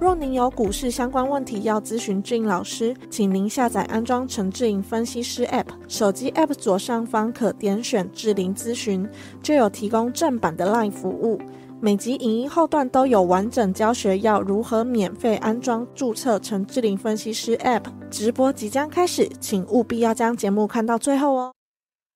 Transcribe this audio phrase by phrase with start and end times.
[0.00, 9.08] 若您有股市相关问题要咨询志颖老师，请您下载安装陈志颖分析师 App，手机 App 左上方可点选智霖咨询，
[9.42, 11.40] 就有提供正版的 LINE 服务。
[11.80, 17.82] 每集影音后段都有完整教学，要如何免费安装、注册陈志霖分析师 App。
[18.08, 21.52] 直播即将开始，请务必要将节目看到最后哦。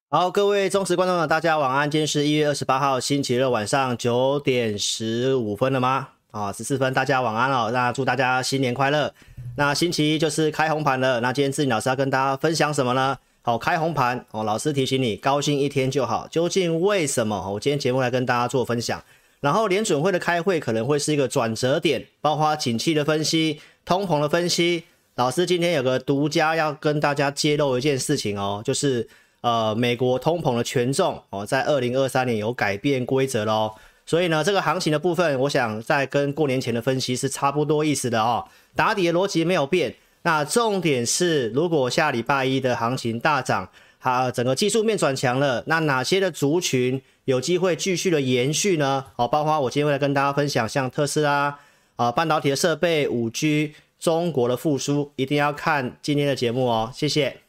[0.09, 1.91] 好，各位忠实观众，大家晚安。
[1.91, 6.07] 今天是一月二十八号星期六晚上九点十五分了吗？
[6.33, 7.69] 啊，十四分，大家晚安哦。
[7.71, 9.13] 那祝大家新年快乐。
[9.55, 11.19] 那星期一就是开红盘了。
[11.19, 13.15] 那今天志霖老师要跟大家分享什么呢？
[13.43, 14.43] 好，开红盘哦。
[14.43, 16.27] 老师提醒你，高兴一天就好。
[16.31, 17.51] 究竟为什么？
[17.51, 19.03] 我今天节目来跟大家做分享。
[19.41, 24.85] 然后联准会的开会可能会是一个转折点，包括景气的分析、通膨的分析。
[25.13, 29.07] 老师今天有个独家要跟大家揭露一件事情哦，就是
[29.41, 33.73] 呃美国通膨的权重哦，在二零二三年有改变规则喽。
[34.05, 38.45] 所以呢，这个行情的部分，我想在跟过年前的分析是差不多意思的哦。
[38.75, 47.01] 打底的逻辑没有变，那重点是如果下礼拜一的行情大涨，它整个技术面转强了，那哪些的族群？
[47.25, 49.05] 有机会继续的延续呢？
[49.15, 51.57] 好，包括我今天会来跟大家分享，像特斯拉
[51.95, 56.91] 啊、半导体的设备、五 G、中国的复苏，一定要看今天的节目哦。
[56.93, 57.42] 谢谢。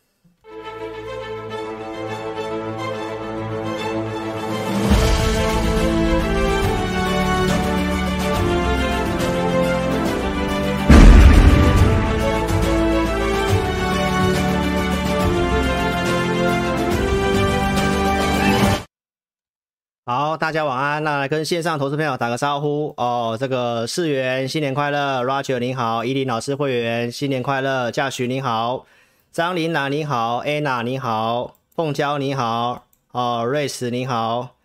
[20.07, 21.03] 好，大家晚安。
[21.03, 23.39] 那来跟线上投资朋友打个招呼哦。
[23.41, 28.85] 这个世元新年快乐，Roger 您好，依林老师会员新年快乐，嘉许您好，
[29.33, 34.57] 张琳娜你好，Anna 你好，凤娇你好，哦，瑞斯你好，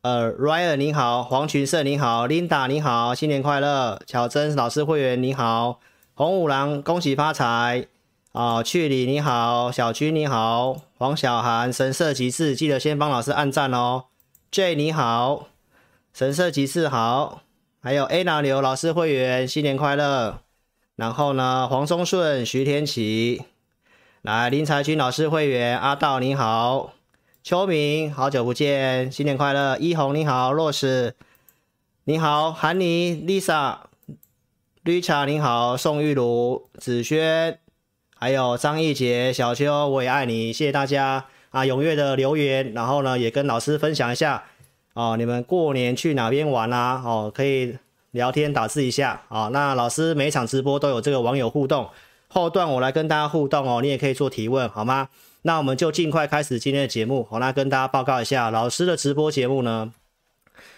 [0.00, 5.80] 呃，Ryan 你好，黄群胜你好，Linda 你好，新年快乐，巧珍老师会员你好，
[6.14, 7.84] 红五郎恭喜发财
[8.32, 14.04] 哦，去里你好，小军你好，黄小涵神色极致，记得先帮老师按赞哦。
[14.50, 15.48] J 你好，
[16.14, 17.42] 神色集市好，
[17.80, 20.40] 还有 Anna 刘老师会员新年快乐。
[20.96, 23.42] 然后呢，黄松顺、徐天琪，
[24.22, 26.94] 来林才军老师会员阿道你好，
[27.42, 29.76] 秋明好久不见，新年快乐。
[29.76, 31.14] 一红你好，洛斯
[32.04, 33.80] 你好，韩妮 Lisa、
[34.82, 37.58] 绿茶你好，宋玉茹、子轩，
[38.16, 41.26] 还有张义杰、小秋我也爱你，谢谢大家。
[41.50, 44.44] 啊，踊跃的留言，然后呢，也跟老师分享一下
[44.94, 47.02] 哦，你们过年去哪边玩啊？
[47.04, 47.76] 哦，可以
[48.10, 49.50] 聊天打字一下啊、哦。
[49.52, 51.88] 那老师每场直播都有这个网友互动，
[52.28, 55.08] 后段我来跟大家互动哦，你也可以做提问，好吗？
[55.42, 57.26] 那我们就尽快开始今天的节目。
[57.30, 59.92] 好，那跟大家报告一下，老师的直播节目呢，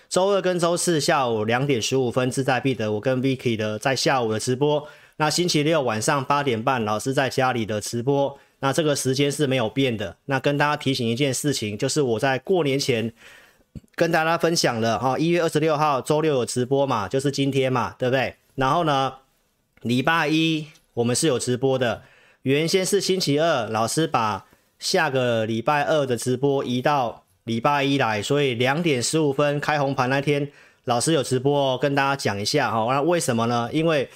[0.08, 4.86] 周二跟周四下午两点十五分，志在必得，我跟 Vicky 的在下午的直播。
[5.16, 8.38] 那星期六晚上八点半，老师在家里的直播。
[8.60, 10.16] 那这个时间是没有变的。
[10.26, 13.12] 那跟大家提醒一件事情，就是我在过年前
[13.94, 18.36] 跟大家分享了哈，一月二十六号周六有直播嘛，就是今天嘛，对不对？
[18.54, 19.14] 然后呢，
[19.82, 22.02] 礼拜一我们是有直播的，
[22.42, 24.46] 原先是星期二，老师把
[24.78, 30.50] 下个礼拜二的直播移到礼拜一来，所以两点十五分开红盘那天，
[30.84, 32.86] 老师有直播哦跟大家讲一下哈。
[32.92, 33.70] 那为什么呢？
[33.72, 34.08] 因为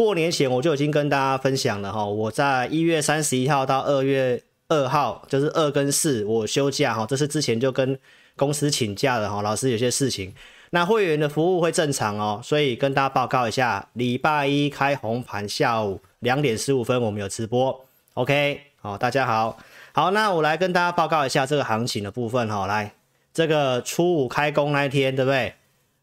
[0.00, 7.98] 过年前我就已经跟大家分享了哈，我在一月三十一号到二月二号，就是二跟四我休假哈，这是之前就跟
[8.34, 10.34] 公司请假了哈，老师有些事情，
[10.70, 19.58] 那会员的服务会正常哦，所以跟大家报告一下，礼拜一开红盘，下午两点十五分我们有直播，OK，好，大家好，
[19.92, 22.94] 好，那我来跟大家报告一下这个行情的部分哈，来，
[23.34, 25.52] 这个初五开工那一天，对不对？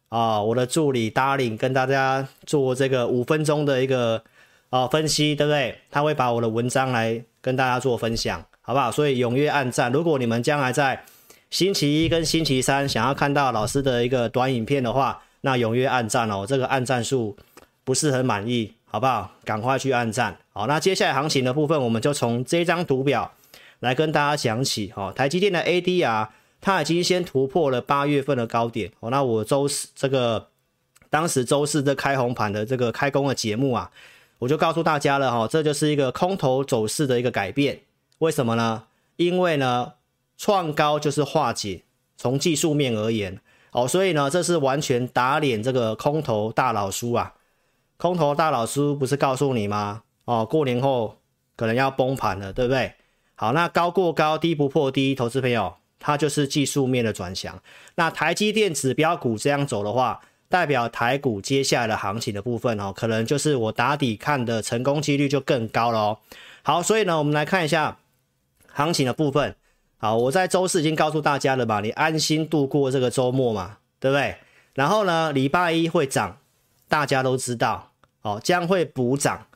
[0.08, 4.22] 啊、我的助理 Darling 跟大家做这个五分钟的一个
[4.70, 5.78] 啊分析，对不对？
[5.90, 8.90] 他会把我的文章来跟大家做分享，好不好？
[8.90, 9.92] 所以踊跃按赞。
[9.92, 11.04] 如果你们将来在
[11.50, 16.46] 星期一跟星期三想要看到老师的一个短影片的话，那踊跃按赞哦。
[16.48, 17.36] 这个按赞数
[17.84, 19.30] 不是很满意，好不好？
[19.44, 20.34] 赶快去按赞。
[20.54, 23.30] 好，那接下来行情的部分，我们就从这张图表
[23.80, 24.90] 来跟大家讲起。
[24.96, 26.28] 哦，台积电的 ADR。
[26.60, 29.10] 它已经先突破了八月份的高点哦。
[29.10, 30.48] 那我周四这个
[31.10, 33.90] 当时周四的开红盘的这个开工的节目啊，
[34.38, 37.80] 我就告诉大家了哈，这就是一个空头走势的一个改变。
[38.18, 38.84] 为什么呢？
[39.16, 39.94] 因为呢，
[40.36, 41.82] 创高就是化解，
[42.16, 43.40] 从技术面而言，
[43.72, 47.34] 哦，所以呢，这是完全打脸这个空头大老叔啊。
[47.96, 50.02] 空头大老叔不是告诉你吗？
[50.24, 51.18] 哦，过年后
[51.56, 52.92] 可能要崩盘了，对不对？
[53.34, 57.60] 好，那高过高，低不破低，投资朋友，它就是技术面的转强。
[57.94, 66.18] 那台积电指标股这样走的话，代表台股接下来的行情的部分哦，可能就是我打底看的成功几率就更高了哦。
[66.62, 67.98] 好，所以呢，我们来看一下
[68.72, 69.56] 行情的部分。
[69.98, 74.36] 好，我在周四已经告诉大家了吧，你安心度过这个周末嘛，对不对？
[74.74, 76.38] 然后呢，礼拜一会涨，
[76.88, 77.92] 大家都知道
[78.22, 79.46] 哦，将会补涨。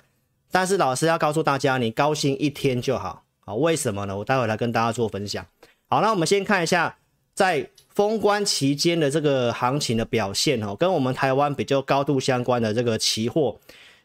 [0.51, 3.23] 但是老师要告诉大家，你高兴一天就好。
[3.45, 4.17] 好，为什么呢？
[4.19, 5.47] 我待会来跟大家做分享。
[5.93, 6.97] 好，那我们先看一下
[7.35, 7.69] 在。
[7.95, 13.55] 封关期间的这个行情的表现哦，跟我们台湾比较高度相关的这个期货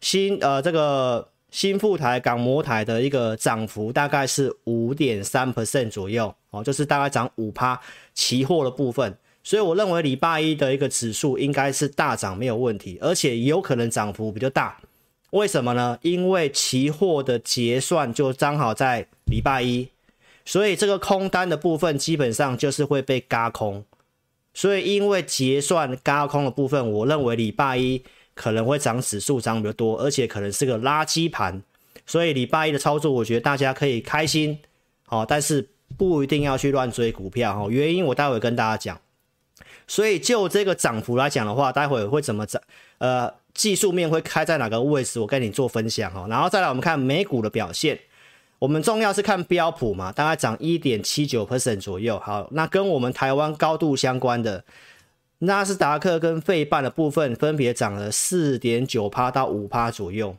[0.01, 7.79] 新呃这个新富台港摩台的一个涨幅大概是五点三 percent 左右哦，就是大概涨五趴
[8.13, 14.77] 期货的部分，所以我认为礼拜一的一个指数应该是大涨没有问题，而且有可能涨幅比较大。
[15.31, 15.97] 为什么呢？
[16.01, 19.87] 因为期货的结算就刚好在礼拜一。
[20.47, 23.83] 所以这个空单的部分基本上就是会被轧空，
[24.53, 28.01] 所以因为结算轧空的部分，我认为礼拜一
[28.33, 31.61] 可能会涨指数涨比较多，而且可能是个垃圾盘，
[32.05, 34.57] 所以礼拜一的操作，我觉得大家可以开心，
[35.09, 35.67] 哦，但是
[35.97, 38.97] 不一定要去乱追股票哦，原因我待会跟大家讲。
[39.85, 42.61] 所以就这个涨幅来讲的话，待会会怎么涨？
[42.99, 45.19] 呃，技术面会开在哪个位置？
[45.19, 47.99] 我跟你做分享哦，然后再来我们看美股的表现。
[48.59, 52.19] 我们重要是看标普嘛，大概涨一点七九 percent 左右。
[52.19, 54.63] 好，那跟我们台湾高度相关的
[55.39, 60.35] 纳斯达克跟费半的部分，分别涨了四点九趴到五趴左右。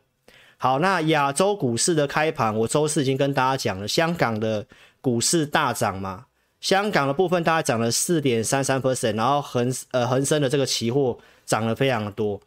[0.57, 4.67] 好，那亚洲股市的开盘，我周四已经跟大家讲了，香港的
[5.01, 6.27] 股市大涨嘛，
[6.61, 11.17] 香港的部分大概涨了四点三三 percent，然后恒呃恒生的这个期货
[11.47, 12.41] 涨了非常多。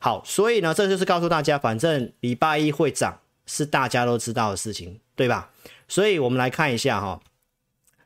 [0.00, 3.16] 好，所以呢，这就是告诉大家，反正礼拜一会涨，
[3.46, 4.98] 是大家都知道的事情。
[5.14, 5.50] 对吧？
[5.88, 7.20] 所以我们来看一下哈，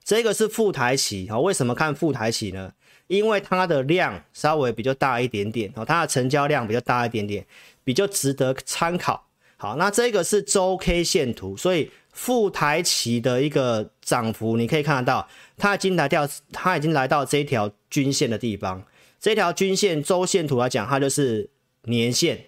[0.02, 1.38] 这个是富台企哈。
[1.38, 2.72] 为什么看富台企呢？
[3.06, 7.46] 因为它的量稍微比较大一点点哦，它的成交量比较大一点点，
[7.84, 9.28] 比较值得参考。
[9.56, 18.84] 好，那这个是周 K 线图，所以富台企的一个涨幅，你可以看得到，它已经来到，它已经来到这条均线的地方。
[19.20, 21.48] 这条均线周线图来讲，它就是
[21.82, 22.46] 年线，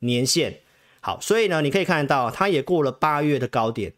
[0.00, 0.60] 年线。
[1.06, 3.92] 好，所以呢，你可以看得到，它也过了八月的高点。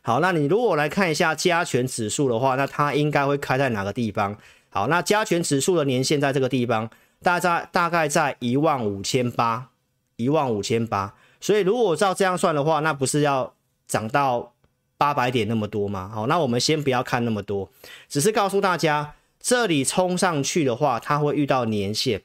[0.00, 4.38] 好，那你如果来看一下加权指数的话，那它应该会开在哪个地方？
[4.70, 6.88] 好，那加权指数的年线在这个地方，
[7.20, 9.70] 大概大概在一万五千八，
[10.14, 11.16] 一万五千八。
[11.40, 13.52] 所以如果照这样算的话，那不是要
[13.88, 14.54] 涨到
[14.96, 16.08] 八百点那么多吗？
[16.14, 17.68] 好，那我们先不要看那么多，
[18.08, 22.22] 只是告诉大家，这里冲上去的话，它会遇到年线。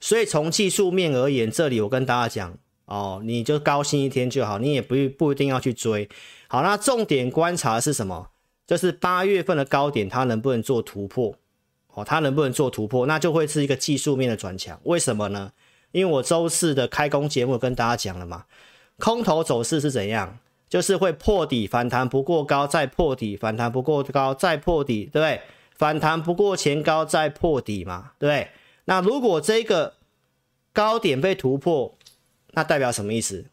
[0.00, 6.08] 所以从技术面而言，这里我跟大家讲哦，你就高兴一天就好，你也不不一定要去追。
[6.48, 8.28] 好，那重点观察是什么？
[8.66, 11.34] 就是八月份的高点，它能不能做突破？
[11.94, 13.06] 哦，它能不能做突破？
[13.06, 14.78] 那就会是一个技术面的转强。
[14.84, 15.52] 为什么呢？
[15.92, 18.44] 因为我周四的开工节目跟大家讲了嘛，
[18.98, 20.38] 空头走势是怎样？
[20.68, 25.40] 就是会破底反弹不过高，再破底反弹不过高，再破底，对不对？
[25.76, 28.48] 反弹不过前高，再破底嘛，对不对？
[28.86, 29.94] 那如果这个
[30.76, 31.96] 高点被突破，
[32.52, 33.46] 那代表什么意思？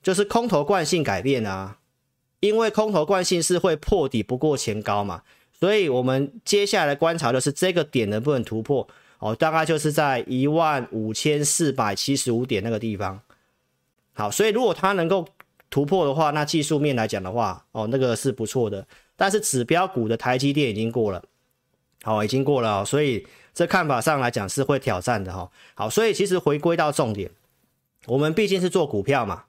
[0.00, 1.78] 就是空头惯性改变啊，
[2.38, 5.22] 因为空头惯性是会破底不过前高嘛，
[5.58, 8.86] 所以我们接下来观察的是这个点能不能突破
[9.18, 13.20] 哦，大概就是在一万五千四百七十五点那个地方。
[14.12, 15.26] 好，所以如果它能够
[15.70, 18.86] 突破的话，那技术面来讲的话，哦，那个是不错的。
[19.16, 21.24] 但是指标股的台积电已经过了，
[22.04, 23.26] 好，已经过了，所以。
[23.56, 27.30] 这看法上来讲是会挑战的哈，好，所以其实回归到重点，
[28.06, 29.44] 我们毕竟是做股票嘛，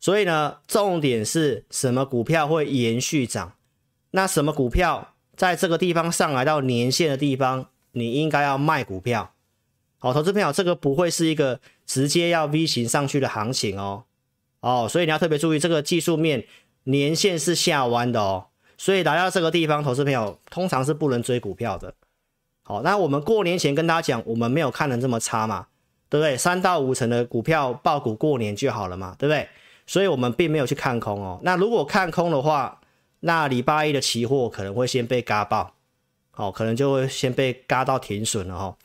[0.00, 3.52] 所以呢，重点是什么股票会延续涨？
[4.10, 9.32] 那什么股票在这个地方上来到年线的地方，你应该要卖股票。
[10.00, 14.02] 好，投资朋友，这个不会是一个直接要 V 型上去的行情哦，
[14.58, 16.44] 哦，所以你要特别注意这个技术面
[16.82, 21.94] 年线是下弯的哦，所以来到这个地方，投资朋友通常是不能追股票的。
[22.62, 25.66] 好，那我们过年前跟大家讲，我们没有看的这么差嘛，
[26.08, 26.36] 对不对？
[26.36, 29.48] 三到五成的股票爆股过年就好了嘛，对不对？
[29.86, 31.38] 所以我们并没有去看空哦。
[31.42, 32.80] 那如果看空的话，
[33.20, 35.74] 那礼拜一的期货可能会先被嘎爆，
[36.30, 38.76] 好，可能就会先被嘎到停损了哦。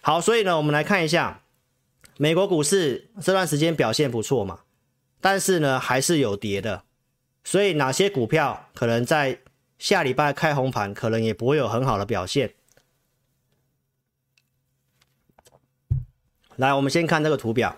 [0.00, 1.42] 好，所以呢，我们来看一下
[2.16, 4.60] 美国股市这段时间表现不错嘛，
[5.20, 6.82] 但是呢还是有跌的，
[7.50, 9.40] 所以哪些股票可能在
[9.78, 12.52] 下礼拜开红盘，可能也不会有很好的表现。
[16.56, 17.74] 来，我们先看这个图表，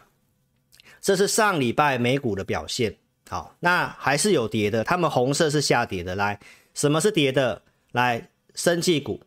[1.01, 2.97] 这是上礼拜美股的表现。
[3.29, 6.17] 好，那还是有跌的，他们红色是下跌的。
[6.17, 6.41] 来，
[6.75, 7.63] 什么是跌的？
[7.93, 9.23] 来，生技股，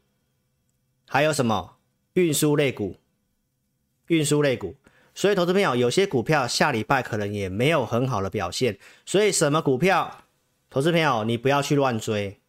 [1.08, 1.78] 还有什么
[2.16, 2.98] 运输类股？
[4.08, 4.76] 运输类股。
[5.16, 8.78] 所以，投资朋友，有些股票下礼拜可能也没有很好的表现。
[9.06, 10.23] 所以，什么股票，
[10.74, 12.40] 投资朋友你不要去乱追。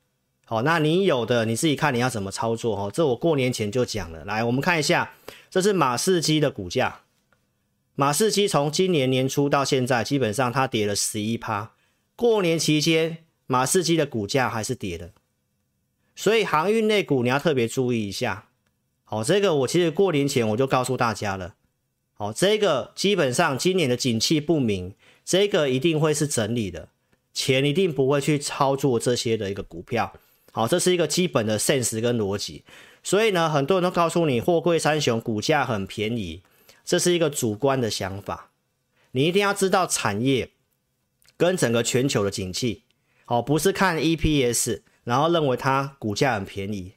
[0.47, 2.91] 好，那你有的你自己看你要怎么操作哦。
[2.91, 4.25] 这我过年前就讲了。
[4.25, 5.13] 来，我们看一下。
[5.51, 7.03] 这是马士基的股价，
[7.95, 11.73] 马士基从今年年初到现在，基本上它跌了十一趴。
[12.17, 15.13] 过年期间，马士基的股价还是跌的，
[16.17, 18.49] 所以航运类股你要特别注意一下。
[19.05, 21.57] 好，这个我其实过年前我就告诉大家了。
[22.15, 24.95] 好，这个基本上今年的景气不明，
[25.27, 26.89] 这个一定会是整理的，
[27.35, 30.11] 钱一定不会去操作这些的一个股票。
[30.53, 32.65] 好，这是一个基本的现实跟逻辑。
[33.03, 36.43] 所以呢，很多人都告诉你，货柜三雄股价很便宜，
[36.85, 38.51] 这是一个主观的想法。
[39.11, 40.53] 你一定要知道产业
[41.37, 42.85] 跟整个全球的景气，
[43.25, 46.95] 好，不是看 EPS，然后认为它股价很便宜。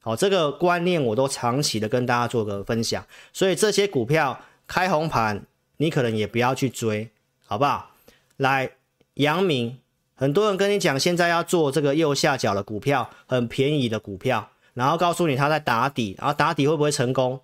[0.00, 3.06] 好，这个观念我都长期的跟大家做个分享。
[3.32, 5.44] 所以这些股票开红盘，
[5.76, 7.10] 你可能也不要去追，
[7.44, 7.94] 好不好？
[8.38, 8.70] 来，
[9.14, 9.78] 阳明，
[10.14, 14.50] 很多人跟你讲，现在要做这个右下角的股票，很便宜的股票。
[14.74, 17.42] 然后告诉你他在打底，然后打底会不会成功，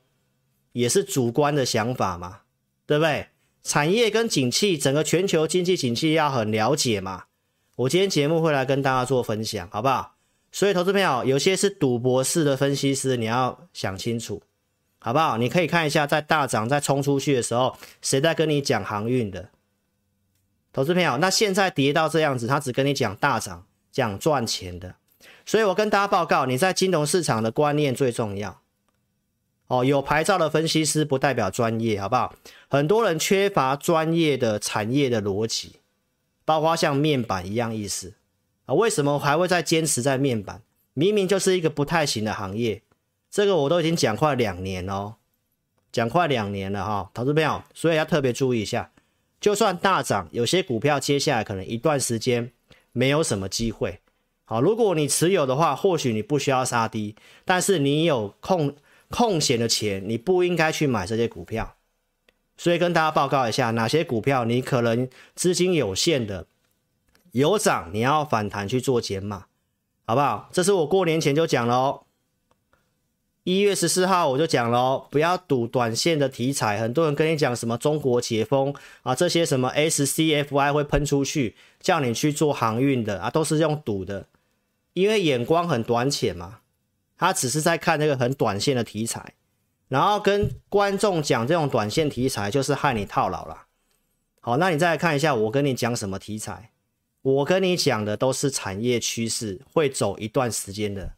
[0.72, 2.40] 也是主观的想法嘛，
[2.86, 3.26] 对不对？
[3.62, 7.24] 产业跟景气，整个全球经济景气要很了解嘛。
[7.76, 10.14] 我今天节目会来跟大家做分享，好不好？
[10.50, 14.42] 所以投资朋友，有些是赌博式的分析师，你要想清楚，
[14.98, 15.36] 好不好？
[15.36, 19.50] 你可以看一下，在大涨、在冲出去的时候，谁在跟你讲航运的？
[20.78, 24.94] 投资朋友，那现在跌到这样子，他只跟你讲大涨、讲赚钱的。
[25.44, 28.60] 所以我跟大家报告，你在金融市场的观念最重要。
[29.66, 32.32] 哦，有牌照的分析师不代表专业，好不好？
[32.68, 35.80] 很多人缺乏专业的产业的逻辑，
[36.44, 38.14] 包括像面板一样意思
[38.66, 38.74] 啊。
[38.74, 40.62] 为什么还会再坚持在面板？
[40.94, 42.84] 明明就是一个不太行的行业，
[43.28, 45.16] 这个我都已经讲快两年了，
[45.90, 48.92] 讲快两年了哈，投资朋友，所以要特别注意一下。
[49.40, 52.50] 就算大涨，有些股票接下来可能一段时间
[52.92, 54.00] 没有什么机会。
[54.44, 57.14] 好，如果你持有的话，或许你不需要杀低，
[57.44, 58.74] 但是你有空
[59.10, 61.76] 空闲的钱，你不应该去买这些股票。
[62.56, 66.46] 所以跟大家报告一下，哪些股票你可能资金有限的，
[67.32, 69.46] 有涨你要反弹去做减码，
[70.06, 70.48] 好不好？
[70.52, 72.02] 这是我过年前就讲了哦，
[73.48, 76.78] 一月十四号我就讲了，不要赌短线的题材。
[76.78, 84.26] 很多人跟你讲什么中国解封啊，这些什么 SCFI 会喷出去，叫你去做航运的啊，都是用赌的。
[84.92, 86.58] 因为眼光很短浅嘛，
[87.16, 89.32] 他只是在看那个很短线的题材，
[89.88, 93.62] 然后跟观众讲这种短线题材就是害你套牢了。
[94.42, 96.72] 好，那你再来看一下我跟你讲什么题材，
[97.22, 101.12] 我跟你讲的都是产业趋势，会走一段时间的。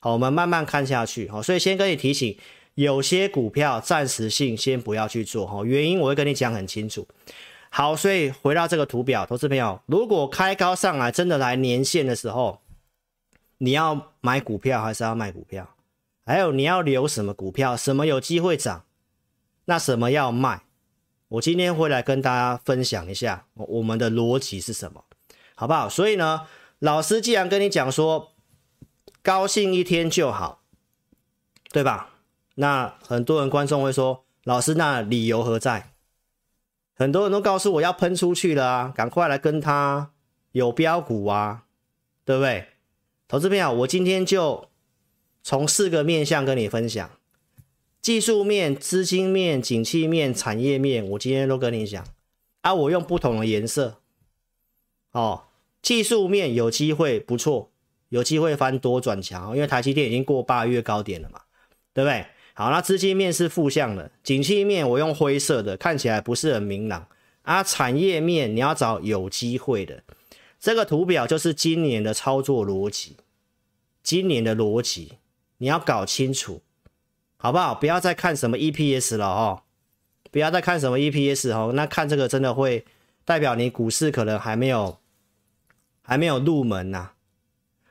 [0.00, 1.28] 好，我们慢慢看下去。
[1.28, 2.38] 好，所以先跟你提醒，
[2.74, 5.46] 有些股票暂时性先不要去做。
[5.46, 7.06] 好，原因我会跟你讲很清楚。
[7.70, 12.60] 好，所以回到这个图表，投资朋友，如果开高上来，真的来年线的时候。
[13.60, 15.74] 你要买股票还是要卖股票？
[16.24, 17.76] 还有你要留什么股票？
[17.76, 18.84] 什么有机会涨？
[19.64, 20.62] 那什么要卖？
[21.26, 25.02] 我今天会来跟大家分享一下我们的逻辑是什么，
[25.56, 25.88] 好不好？
[25.88, 26.42] 所以呢，
[26.78, 28.30] 老师既然跟你讲说
[29.28, 30.62] 高兴一天就好，
[31.70, 32.14] 对吧？
[32.54, 35.92] 那很多人观众会说，老师那理由何在？
[36.94, 40.12] 很多人都告诉我要喷出去了啊，赶快来跟他
[40.52, 41.64] 有标股啊，
[42.24, 42.68] 对不对？
[43.28, 44.70] 投资朋友，我今天就
[45.42, 47.10] 从四个面向跟你分享，
[48.00, 52.02] 技术面、资金面、景气面、产业面，我今天都跟你讲。
[52.62, 54.00] 啊，我用不同的颜色。
[55.12, 55.44] 哦，
[55.82, 57.70] 技术面有机会不错，
[58.08, 61.40] 有机会翻多转强，因为台积电已经过八月高点了嘛，
[61.92, 62.26] 对不对？
[62.54, 67.06] 好，那资金面是负向的，景气面我用灰色的，看起来不是很明朗。
[67.42, 70.02] 啊，产业面你要找有机会的。
[70.58, 73.16] 这个图表就是今年的操作逻辑，
[74.02, 75.18] 今年的逻辑
[75.58, 76.62] 你要搞清楚，
[77.36, 77.74] 好不好？
[77.74, 79.62] 不要再看什么 EPS 了哦，
[80.32, 82.84] 不要再看什么 EPS 哦，那看这个真的会
[83.24, 84.98] 代表你股市可能还没有
[86.02, 87.12] 还没有入门呐、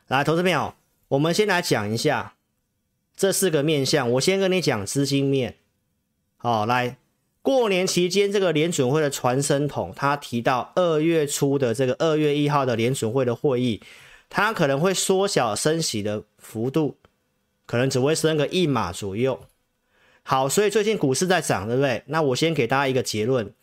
[0.07, 0.73] 来，投资朋友，
[1.09, 2.35] 我们先来讲一下
[3.17, 4.09] 这四个面向。
[4.13, 5.57] 我先跟你讲资金面，
[6.37, 6.97] 好，来，
[7.41, 13.81] 过年期间这个联准会的传声筒，他提到二月初的这个二月一号的联准会的会议，
[14.29, 16.95] 它可能会缩小升息的幅度，
[17.65, 19.37] 可能只会升个一码左右。
[20.23, 22.03] 好，所以最近股市在涨，对不对？
[22.05, 23.53] 那我先给大家一个结论，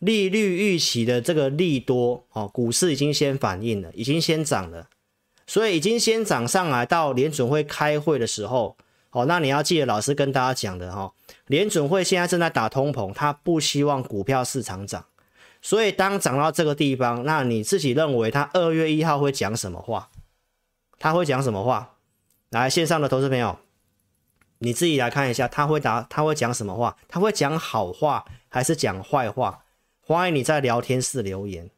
[0.00, 4.90] 利率预期的这个利多哦，股市已经先反应了，已经先涨了，
[5.46, 8.76] 所以已经先涨上来到联准会开会的时候。
[9.12, 11.12] 哦，那你要记得老师跟大家讲的哈、哦，
[11.46, 15.06] 联准会现在正在打通膨，他不希望股票市场涨，
[15.62, 20.10] 所以当涨到这个地方，那你自己认为他二月一号会讲什么话？
[20.98, 21.94] 他会讲什么话？
[22.50, 23.58] 来，线上的投资朋友，
[24.58, 26.94] 你自己来看一下，他会答，他会讲什么话？
[27.08, 29.62] 他会讲好话还是讲坏话？
[30.02, 31.70] 欢迎你在聊天室留言，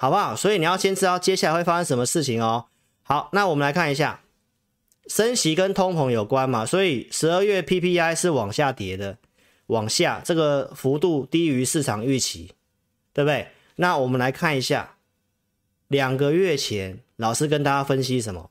[0.00, 0.34] 好不好？
[0.34, 2.64] 所以你要先知道接下来会发生什么事情哦。
[3.02, 4.22] 好，那我们来看一下。
[5.06, 9.18] 升息跟通膨有关嘛，所以十二月 PPI 是往下跌的，
[9.66, 12.52] 往下这个幅度低于市场预期，
[13.12, 13.48] 对不对？
[13.76, 14.96] 那我们来看一下，
[15.88, 18.50] 两个月前老师跟大家分析什么？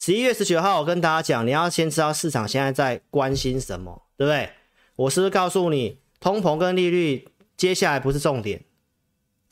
[0.00, 4.50] 十一月十九号我跟大家讲，你要先知道市场现在在关心什么，对不对？
[4.96, 8.62] 我是不是告诉你，通膨跟利率接下来不是重点？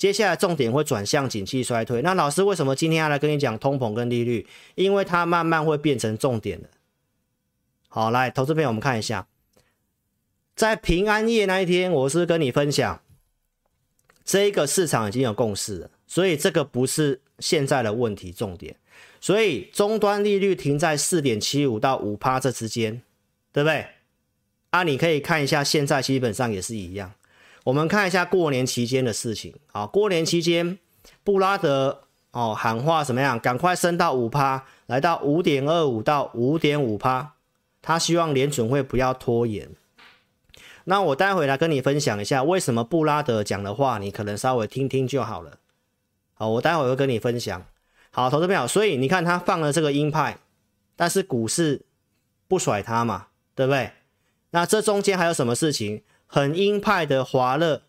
[0.02, 2.02] 接下来重点会转向景气衰退。
[2.02, 4.44] 那老师为什么今天要来跟你讲通膨跟利率？
[4.75, 6.68] 因为它慢慢会变成重点的。
[7.87, 9.28] 好，来，投资朋友，我们看一下，
[10.56, 13.00] 在平安夜那一天，我是跟你分享，
[14.25, 18.75] 这个市场已经有共识了，所以这个不是现在的问题重点。
[19.21, 23.00] 所以终端利率停在四点七五到五趴这之间，
[23.52, 23.87] 对不对？
[24.71, 27.14] 啊，你可以看一下，现在基本上也是一样。
[27.64, 29.54] 我们看一下过年期间的事情。
[29.66, 30.78] 好，过年期间，
[31.23, 32.02] 布拉德
[32.33, 33.38] 哦喊话怎么样？
[33.38, 37.35] 赶快升到五趴，来到五点二五到五点五趴。
[37.81, 39.68] 他希望联准会不要拖延。
[40.85, 45.59] 那我待会来跟你分享一下，为什么布拉德讲的话，你可能稍微听听就好了。
[46.35, 47.64] 好，我待会会跟你分享。
[48.11, 50.38] 好，投资朋友，所以你看他放了这个鹰派，
[50.96, 51.83] 但是股市
[52.48, 53.92] 不甩他嘛，对不对？
[54.51, 56.03] 那这中间还有什么事情？
[56.35, 57.83] 很鹰派的华勒，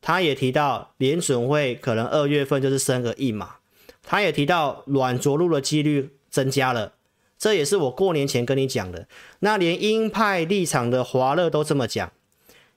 [0.00, 3.56] 他也提到联准会可能二月份就是升个一码，
[4.02, 6.94] 他也提到软着陆的几率增加了，
[7.36, 9.06] 这也是我过年前跟你讲的。
[9.40, 12.10] 那连鹰派立场的华勒都这么讲，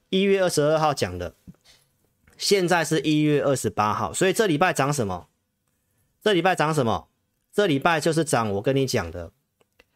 [0.09, 1.33] 一月二十二号讲的，
[2.37, 5.29] 现在是一月二十八号，所以这礼拜涨什么？
[6.21, 7.07] 这礼拜涨什么？
[7.53, 9.31] 这礼拜就是涨我跟你讲的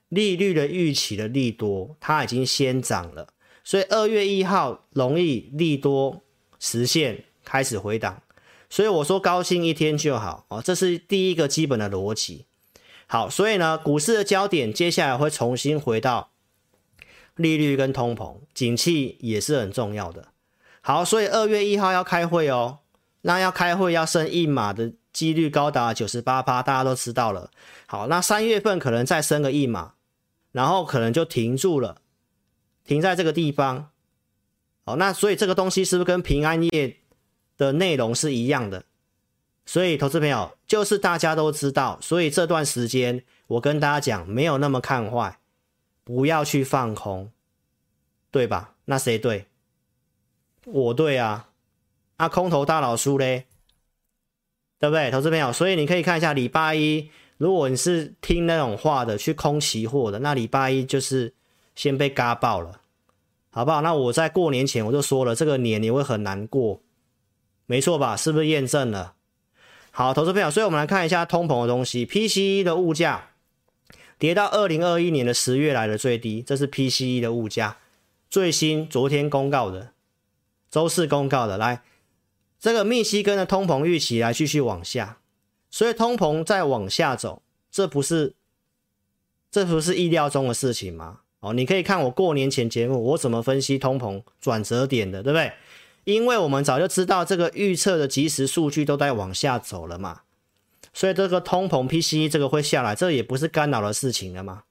[0.07, 3.27] 利率的预期的利多，它已经先涨了。
[3.67, 6.21] 所以二月一号容易利多
[6.57, 8.21] 实现开始回档，
[8.69, 12.45] 所以我说高兴一天就好哦，这是第一个基本的逻辑。
[13.07, 16.29] 好，所以呢，股市的焦点接下来会重新回到
[17.35, 20.29] 利率跟通膨，景气也是很重要的。
[20.79, 22.79] 好，所以二月一号要开会哦，
[23.23, 27.51] 那要开会要升一码的几率高达九十八趴，大家都知道了。
[27.85, 29.95] 好，那三月份可能再升个一码，
[30.53, 31.97] 然后可能就停住了。
[32.87, 33.91] 停在这个地方，
[34.85, 36.97] 好，那所以这个东西是不是跟平安夜
[37.57, 38.85] 的内容是一样的？
[39.65, 45.37] 所以投资朋友就是大家都知道，所以这段时间我跟大家讲，没有那么看坏，
[46.05, 47.29] 不要去放空，
[48.31, 48.75] 对吧？
[48.85, 49.47] 那谁对？
[50.63, 51.49] 我对啊，
[52.15, 53.47] 啊空头大佬输嘞，
[54.79, 55.11] 对不对？
[55.11, 61.33] 投资朋友，所以你可以看一下礼拜一，如果你是听那种话的去空期货的，那礼拜一就是。
[61.77, 62.81] 先被嘎爆了，
[63.51, 63.81] 好不好？
[63.81, 66.81] 那我在过年前我就说了，这个年你会很难过，
[67.67, 68.17] 没错吧？
[68.17, 69.13] 是不是验证了？
[69.91, 73.29] 好，投资朋友，所以我们来看一下通膨的东西，PCE 的物价
[74.17, 77.77] 跌到二零二一年的十月来的最低，这是 PCE 的物价
[78.27, 79.91] 最新昨天公告的，
[80.71, 81.59] 周四公告的。
[81.59, 81.83] 来，
[82.59, 85.19] 这个密西根的通膨预期来继续往下，
[85.69, 88.33] 所以通膨再往下走，这不是
[89.51, 91.21] 这不是意料中的事情吗？
[91.53, 95.51] 你可以看我过年前节目，我怎么分析通膨转折点的，对不对？
[96.03, 100.21] 因为我们早就知道这个预测的即时数据都在往下走了嘛，
[100.93, 104.63] 所以这个通膨 PCE 这个会下来，这也不是干扰的事情了嘛，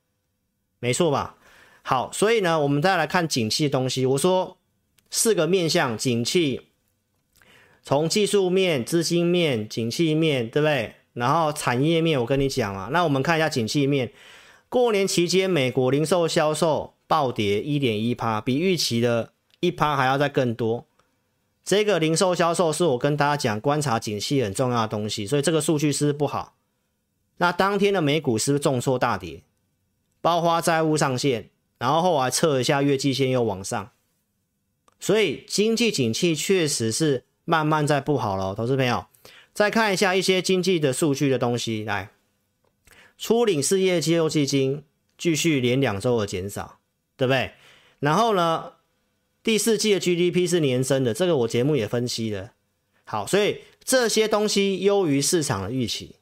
[0.79, 1.37] 没错吧？
[1.83, 4.07] 好，所以呢，我们再来看景气的东西。
[4.07, 4.57] 我说
[5.11, 6.69] 四个面向景气，
[7.83, 10.95] 从技术面、资金面、景气面，对不对？
[11.13, 14.11] 然后产业面，我跟你讲啊，那我们看一下景气面。
[14.77, 20.87] 过年期间，美国零售销售暴跌一点一趴，比预期的一趴还要再更多。
[21.65, 26.57] 这个零售销售是我跟大家讲观察景气很重要的东西，所以这个数据是不好。
[27.39, 29.45] 那当天的美股是不是重挫大跌？
[30.21, 33.91] 包括债务上限，然后后来测一下月季线又往上。
[35.01, 38.55] 所以经济景气确实是慢慢在不好了。
[38.55, 39.07] 投资朋友，
[39.55, 42.11] 再看一下一些经济的数据的东西，来，
[43.19, 44.85] 初领失业救济金
[45.17, 46.79] 继续连两周的减少，
[47.17, 47.53] 对不对？
[48.01, 48.73] 然后呢，
[49.43, 52.53] 第四季的 GDP 是年增的，这个我节目也分析了。
[53.05, 56.17] 好，所以这些东西优于市场的预期，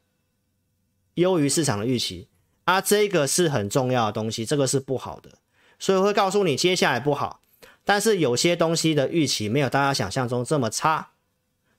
[1.14, 2.28] 优于市场的预期
[2.64, 5.38] 啊，这个是很重要的东西，这个是不好的，
[5.78, 7.40] 所以会告诉你接下来不好。
[7.84, 11.10] 但是有些东西的预期没有大家想象中这么差，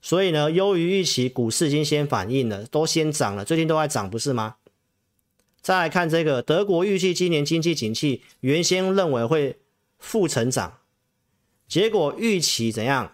[0.02, 4.58] 所以呢，优于预期，股市已经先反应了，都先涨了，最近都在涨，不是吗？
[5.66, 9.58] 再来看这个，德国预计今年经济景气原先认为会
[9.98, 10.78] 负成长，
[11.68, 13.12] 结果预期怎样？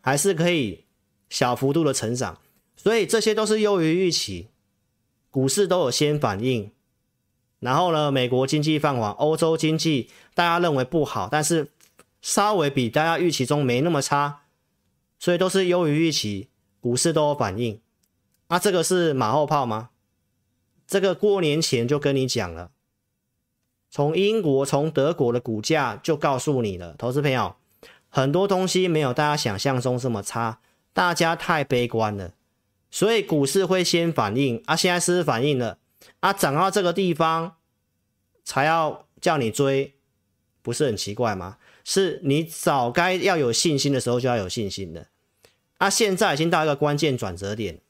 [0.00, 0.86] 还是可以
[1.28, 2.40] 小幅度的成长，
[2.74, 4.48] 所以这些都是优于预期，
[5.30, 6.72] 股市都有先反应。
[7.58, 11.68] 然后呢，美国经济放缓，欧洲经济大家认为不好，但是
[12.22, 14.44] 稍微比大家预期中没那么差，
[15.18, 16.48] 所以都是优于预期，
[16.80, 17.78] 股市都有反应。
[18.46, 19.90] 啊，这个是马后炮吗？
[20.86, 22.70] 这个过年前就跟你讲了，
[23.90, 27.56] 从英国、从德国的股价就告诉你了，投资朋友，
[28.08, 30.60] 很多东西没有大家想象中这么差，
[30.92, 32.32] 大家太悲观了，
[32.90, 34.62] 所以股市会先反应。
[34.66, 35.78] 啊，现在是反应了。
[36.20, 37.56] 啊，涨到这个地方
[38.44, 39.94] 才要叫你追，
[40.62, 41.58] 不是很奇怪吗？
[41.84, 45.08] 是你早该要有信心的时候就要有信心的。
[45.78, 47.80] 啊，现在已经到一个关键转折点，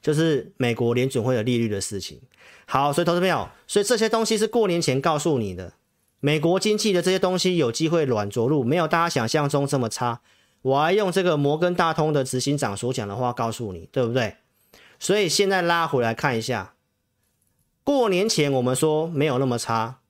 [0.00, 2.20] 就是美国联准会的利率的事情。
[2.66, 5.72] 好，所以投资朋友，所以这些东西是过年前告诉你的，
[6.20, 10.20] 美国经济的这些东西有机会软着陆，没有大家想象中这么差。
[10.62, 14.36] 我还用这个摩根大通的执行长所讲的话告诉你，对不对？
[14.98, 16.74] 所以现在拉回来看一下。
[17.82, 20.00] 过年前我们说没有那么差，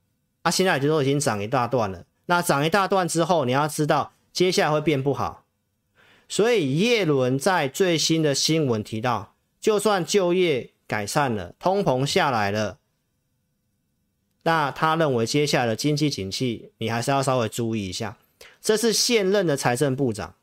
[0.41, 2.03] 啊，现在就都已经涨一大段了。
[2.25, 5.45] 那涨一大段之后，你要知道接下来会变不好。
[6.27, 9.30] 所以叶伦在最新的新闻提到，
[9.61, 12.79] 就算就业改善了，通膨下来了，
[14.43, 18.17] 那他认为接下来的经济景气你还是要稍微注意一下。
[18.59, 20.35] 这是现任的财政部长。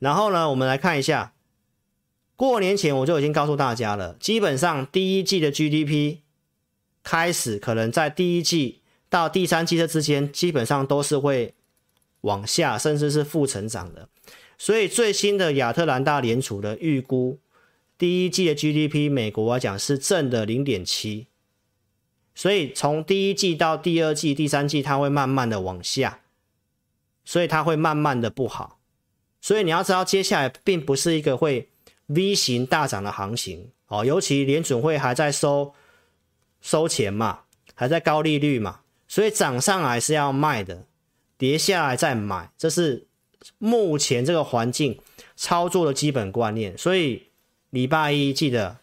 [0.00, 1.32] 然后呢，我们来看一下。
[2.34, 6.18] 过年前我就已经告诉大家了，基本上第一季的 GDP
[7.02, 11.54] 开始可能在第一季到第三季这之间，基本上都是会
[12.20, 14.10] 往下，甚至是负成长的。
[14.58, 17.38] 所以最新的亚特兰大联储的预估，
[17.98, 21.26] 第一季的 GDP 美国来讲是正的零点七，
[22.34, 26.20] 所以从第一季到第二季、第三季，它会慢慢的往下，
[27.24, 28.78] 所以它会慢慢的不好。
[29.40, 31.68] 所以你要知道，接下来并不是一个会。
[32.08, 35.74] V 型大涨的行情哦，尤其联准会还在收
[36.60, 37.40] 收钱嘛，
[37.74, 40.86] 还在高利率嘛，所以涨上来是要卖的，
[41.36, 43.08] 跌下来再买，这是
[43.58, 45.00] 目前这个环境
[45.34, 46.78] 操作的基本观念。
[46.78, 47.25] 所以
[47.76, 48.78] 礼拜一记得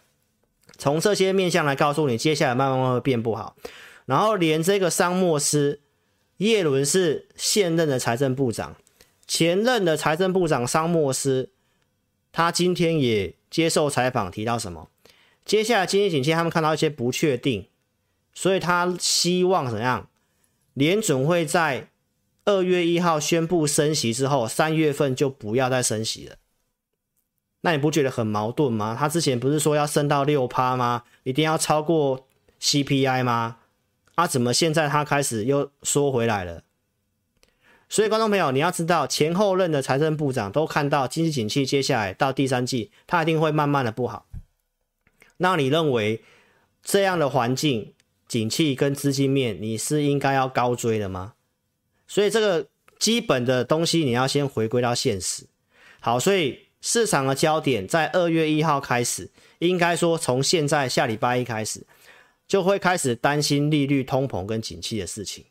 [0.78, 3.56] 从这些面相来告诉你，接下来慢慢会变不好。
[4.06, 5.80] 然后连这个桑莫斯，
[6.36, 8.76] 叶伦是现任的财政部长，
[9.26, 11.50] 前任的财政部长桑莫斯。
[12.30, 14.88] 他今天也接受采访，提到什么？
[15.44, 17.66] 接下来经济景气，他们看到一些不确定，
[18.32, 20.08] 所以他希望怎样？
[20.74, 21.88] 联准会在
[22.44, 26.36] 二月一号宣布升息之后，三月份就不要再升息了。
[27.64, 28.94] 那你不觉得很矛盾吗？
[28.98, 31.04] 他之前不是说要升到六趴吗？
[31.22, 32.28] 一定要超过
[32.60, 33.56] CPI 吗？
[34.16, 36.62] 啊，怎么现在他开始又缩回来了？
[37.88, 44.26] 所以，观众朋友，你要知道，前后任的财政部长都看到经济景气接下来到第三季，他一定会慢慢的不好。
[45.38, 46.22] 那你认为
[46.82, 47.94] 这样的环境、
[48.28, 51.32] 景气跟资金面，你是应该要高追的吗？
[52.06, 55.46] 所以，这个基本的东西你要先回归到现实。
[56.00, 61.86] 好，所以市场的焦点在二月一号开始，应该说从现在下礼拜一开始，
[62.46, 65.46] 就会开始担心利率、通膨跟景气的事情。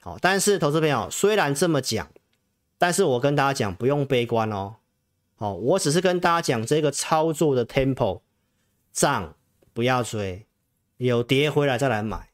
[0.00, 2.08] 好，但是投资朋友虽然这么讲，
[2.78, 4.76] 但是我跟大家讲不用悲观哦。
[5.36, 8.22] 好，我只是跟大家讲这个操作的 tempo，
[8.90, 9.34] 涨
[9.74, 10.46] 不要追，
[10.96, 12.30] 有跌回来再来买。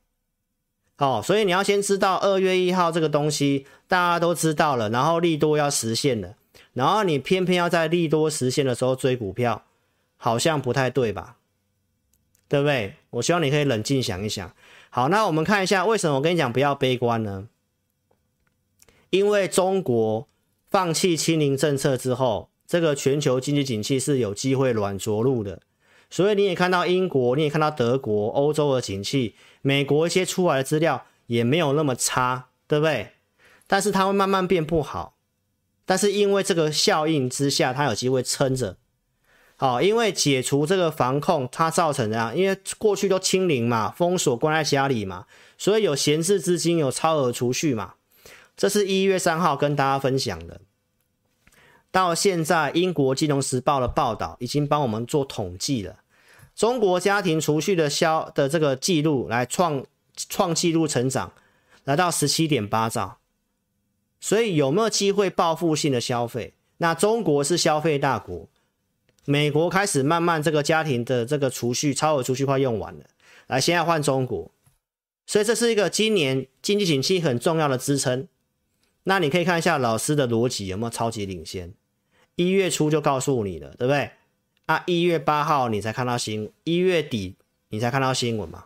[0.94, 6.36] 好，所以你要先知道二月一号这个东西大家都知道了，然后利多要实现了，
[6.74, 9.64] 然后你偏偏要在利多实现的时候追股票，
[10.16, 11.36] 好像不太对吧？
[12.46, 12.96] 对不对？
[13.10, 14.54] 我希望你可以冷静想一想。
[14.90, 17.48] 好，那我们看一下为什么我跟你讲不要悲观呢？
[19.10, 20.28] 因为中国
[20.70, 25.62] 放弃清零政策之后，这个全球经济景气是有机会软着陆的，
[26.10, 33.12] 所以你也看到英国，你也看到德国、欧洲的景气，美国一些出来的资料也没有那么差，对不对？
[33.66, 35.13] 但是它会慢慢变不好。
[35.86, 38.76] 但是因为这个效应之下，它有机会撑着。
[39.56, 47.94] 好，因为解除这个防控，它造成这样，因为过去都清零嘛，封锁关在家里嘛，所以有闲置资金，有超额储蓄嘛。
[48.56, 50.60] 这是一月三号跟大家分享的。
[51.92, 56.00] 到现在，英国金融时报的报道已经帮我们做统计了，
[56.56, 59.84] 中国家庭储蓄的销的这个记录来创
[60.16, 61.32] 创纪录成长，
[61.84, 63.18] 来到十七点八兆。
[64.24, 66.54] 所以有没有机会报复性的消费？
[66.78, 68.48] 那中国是消费大国。
[69.26, 73.04] 美国开始慢慢这个家庭的这个储蓄超额储蓄快用完了，
[73.48, 74.50] 来现在换中国，
[75.26, 78.26] 所以这是一个今年经济景气很重要的支撑。
[79.02, 81.74] 那你可以看一下老师的逻辑有没有超级领先？
[82.36, 84.12] 一月初就告诉你了，对不对？
[84.64, 87.36] 啊，一月八号你才看到新，一月底
[87.68, 88.64] 你才看到新闻嘛。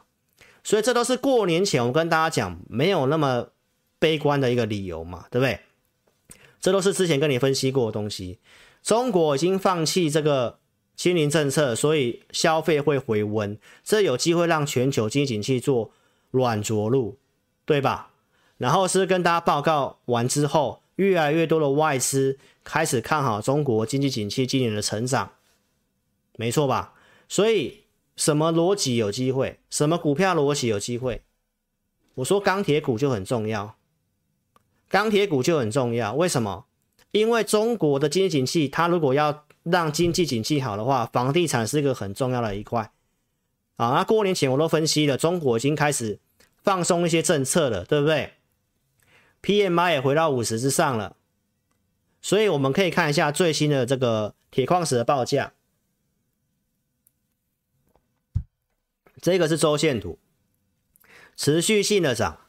[0.63, 3.49] 所以这都是过年前我跟大家讲没有那么
[3.99, 5.61] 悲观的一个理由嘛，对不对？
[6.61, 8.39] 这都是之前跟你分析过的东西。
[8.83, 10.59] 中国已经放弃这个
[10.97, 15.93] 清零政策，所以消费会回温，这有机会让全球经济景气做
[16.31, 17.19] 软着陆，
[17.65, 18.13] 对吧？
[18.57, 25.35] 然后是跟大家报告完之后，越来越多的外资开始看好中国经济景气今年的成长，
[26.37, 26.95] 没错吧？
[27.29, 27.85] 所以
[28.17, 29.61] 什么逻辑有机会？
[29.71, 31.23] 什么股票逻辑有机会？
[32.15, 33.78] 我说钢铁股就很重要，
[34.89, 36.65] 钢铁股就很重要，为什么？
[37.11, 42.93] 因为中国的经济景气，它如果要让经济景气好的话，房地产是一个很重要的一块。
[43.77, 46.19] 啊，那过年前我都分析了，中国已经开始
[46.63, 48.35] 放松一些政策了，对不对
[49.43, 51.17] ？PMI 也回到五十之上了，
[52.21, 55.53] 所以我们可以看一下最新的这个铁矿石的报价，
[59.21, 60.19] 这个是周线图，
[61.37, 62.41] 持续性的涨。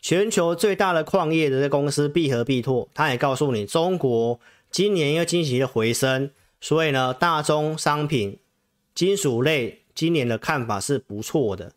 [0.00, 4.38] 全球最大的矿业的这公司必和必拓，他也告诉你，中国
[4.70, 6.30] 今年因为经济的回升，
[6.60, 8.38] 所以呢，大宗商品、
[8.94, 11.72] 金属类今年的看法是不错的，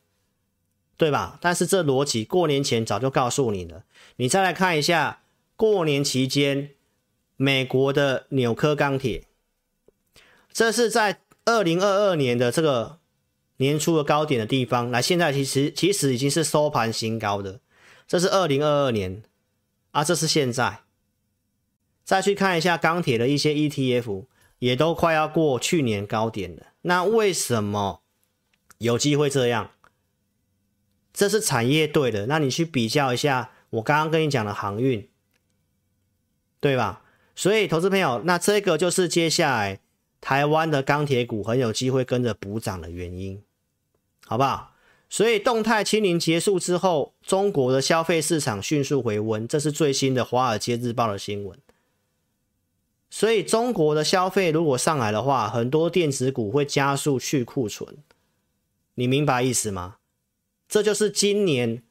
[0.98, 1.40] 对吧？
[1.42, 3.84] 但是这逻辑过年前早就告诉你了。
[4.18, 5.24] 你再来看一下
[5.56, 6.70] 过年期间
[7.38, 9.24] 美国的纽柯钢铁，
[10.54, 13.00] 这是在二零二二年的这个
[13.58, 17.60] 年初的高点的地方，来现在其实其实已经是收盘新高的。
[18.12, 19.24] 这是二零二二年
[19.92, 20.82] 啊，这是现在。
[22.04, 24.26] 再去看一下钢铁的一些 ETF，
[24.60, 26.74] 也都快要过去年高点了。
[26.82, 28.02] 那为什么
[28.80, 29.72] 有机会这样？
[31.14, 32.26] 这是产业对的。
[32.26, 35.08] 那你去比较一下，我刚刚跟你讲的航运，
[36.60, 37.04] 对吧？
[37.34, 39.80] 所以，投资朋友，那这个就是接下来
[40.20, 43.42] 台湾的钢铁股很有机会跟着补涨的原因，
[44.26, 44.71] 好不好？
[45.12, 51.60] 所以动态清零结束之后，中国的消费市场迅速回温，这是最新的《华尔街日报》的新闻。
[53.10, 57.98] 所以中国的消费如果上来的话，很多电子股会加速去库存。
[58.96, 59.98] 你明白意思吗？
[60.70, 61.84] 这就是今年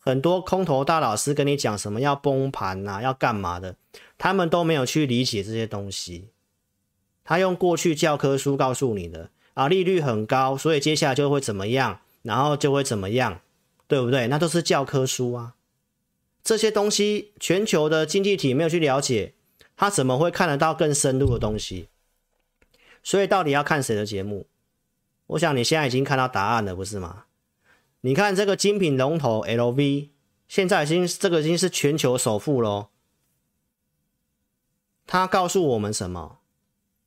[0.00, 3.76] 很多空头大老师跟你讲什么要崩盘啊，要干嘛的，
[4.18, 6.30] 他们都没有去理解这些东西。
[7.22, 12.00] 他用过去教科书告诉你的啊，利率很高，所以接下来就会怎么样。
[12.22, 13.40] 然后就会怎么样，
[13.86, 14.26] 对不对？
[14.28, 15.54] 那都是教科书啊，
[16.42, 19.34] 这些东西全球的经济体没有去了解，
[19.76, 21.88] 他怎么会看得到更深入的东西？
[23.02, 24.46] 所以到底要看谁的节目？
[25.28, 27.24] 我想你现在已经看到答案了，不是吗？
[28.02, 30.08] 你看这个精品龙头 LV，
[30.46, 32.88] 现在已经这个已经是全球首富喽。
[35.06, 36.38] 他告诉我们什么？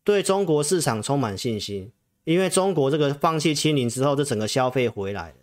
[0.03, 1.91] 对中国市场充满信心。
[2.23, 5.35] 因为中国这个放弃清零之后，这整个消费回来了，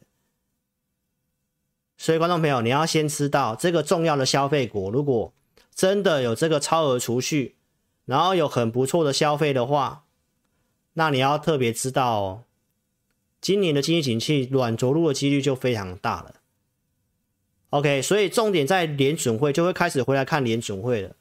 [1.96, 5.32] 所以观众朋友，你要先知道这个重要的消费国，如果
[5.74, 7.56] 真的有这个超额储蓄，
[8.04, 10.04] 然后有很不错的消费的话，
[10.94, 12.44] 那你要特别知道哦，
[13.40, 16.34] 今年的经济景气软着陆的几率就非常大了。
[17.70, 21.14] OK，所以重点在联准会就会开始回来看联准会了。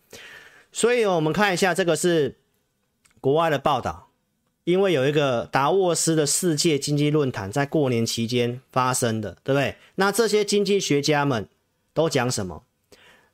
[0.71, 2.39] 所以我们看一下这个是
[3.19, 4.06] 国外的报道。
[4.67, 9.77] 因为有一个达沃斯的世界经济论坛在过年期间发生的，对不对？
[9.95, 11.47] 那这些经济学家们
[11.93, 12.65] 都讲什么？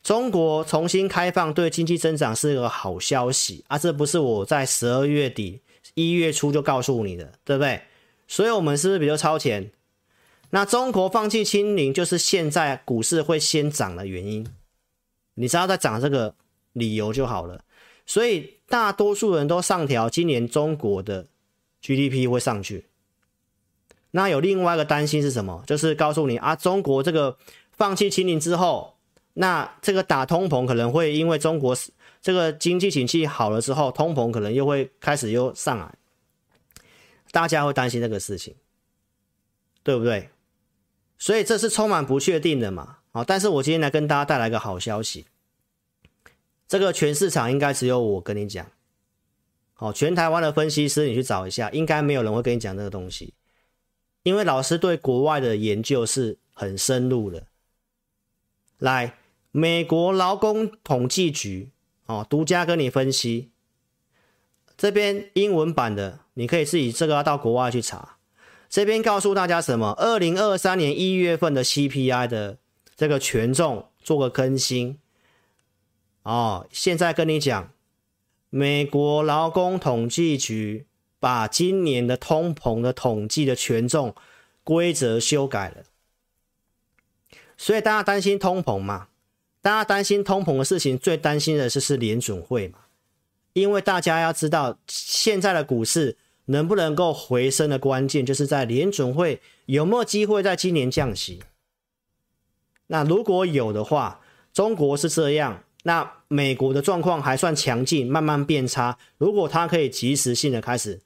[0.03, 3.79] 中国重新开放对经济增长是个好消息啊！
[3.79, 5.61] 这不是我在十二月底
[5.95, 7.81] 一月初就告诉你的，对不对？
[8.27, 9.71] 所以我们是不是比较超前？
[10.51, 14.45] 那中国放弃清零就是现在股市会先涨的原因，
[15.33, 16.35] 你知道在涨这个
[16.73, 17.61] 理由就好了。
[18.05, 21.27] 所以大多数人都上调今年中国的
[21.81, 22.85] GDP 会上去。
[24.11, 25.63] 那有另外一个担心是什么？
[25.65, 27.37] 就是告诉你啊，中国这个
[27.71, 28.97] 放弃清零之后，
[29.33, 31.75] 那这个打通膨可能会因为中国
[32.21, 35.95] 这个经济景气好了之后，通膨可能又会开始又上来，
[37.31, 38.55] 大家会担心这个事情，
[39.81, 40.29] 对不对？
[41.17, 42.97] 所以这是充满不确定的嘛。
[43.11, 45.25] 好，但是我今天来跟大家带来一个好消息，
[46.73, 48.65] 这个全市场应该只有我跟你讲。
[49.75, 53.35] 好，全台湾的分析师你去找一下，应该没有人会跟你讲这个东西，
[54.23, 57.45] 因为老师对国外的研究是很深入的。
[58.79, 59.19] 来，
[59.51, 61.69] 美国劳工统计局
[62.07, 63.51] 哦，独家跟你分析，
[64.75, 68.17] 这边英文版的，你可以自己这个要到国外去查。
[68.67, 69.91] 这边告诉大家什么？
[69.99, 72.57] 二零二三年一月份的 CPI 的
[72.95, 74.97] 这个权重做个更新
[76.23, 77.71] 哦，现在跟你讲。
[78.55, 80.85] 美国劳工统计局
[81.19, 84.13] 把今年的通膨的统计的权重
[84.63, 85.85] 规则修改了，
[87.57, 89.07] 所以大家担心通膨嘛？
[89.59, 92.77] 大家担心通膨的事情，最担心的是是联准会嘛？
[93.53, 101.41] 因为大家要知道，现在的股市能不能够回升的关键，就是在联准会有没有机会在今年降息。
[102.85, 104.21] 那如果有的话，
[104.53, 105.63] 中国是这样。
[105.83, 108.97] 那美国的状况还算强劲，慢慢变差。
[109.17, 111.01] 如果它可以及时性的开始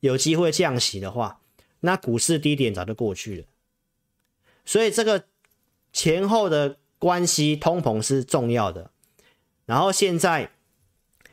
[0.00, 1.40] 有机会降息的话，
[1.80, 3.46] 那股市低点早就过去了。
[4.64, 5.24] 所以这个
[5.92, 8.90] 前后的关系，通膨是重要的。
[9.64, 10.50] 然后现在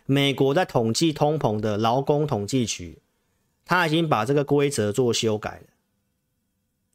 [0.06, 3.00] 美国在统计通膨的劳工统计局，
[3.65, 5.74] 他已经把这个规则做修改了。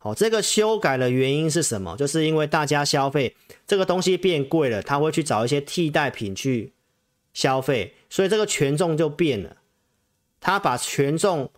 [0.03, 1.95] 好，这个修改的原因是什么？
[1.95, 3.37] 就是因为大家消费
[3.67, 6.73] 这个东西变贵了，他会去找一些替代品去
[7.35, 9.59] 消费，所以这个权重就变了。
[10.41, 11.51] 他把权重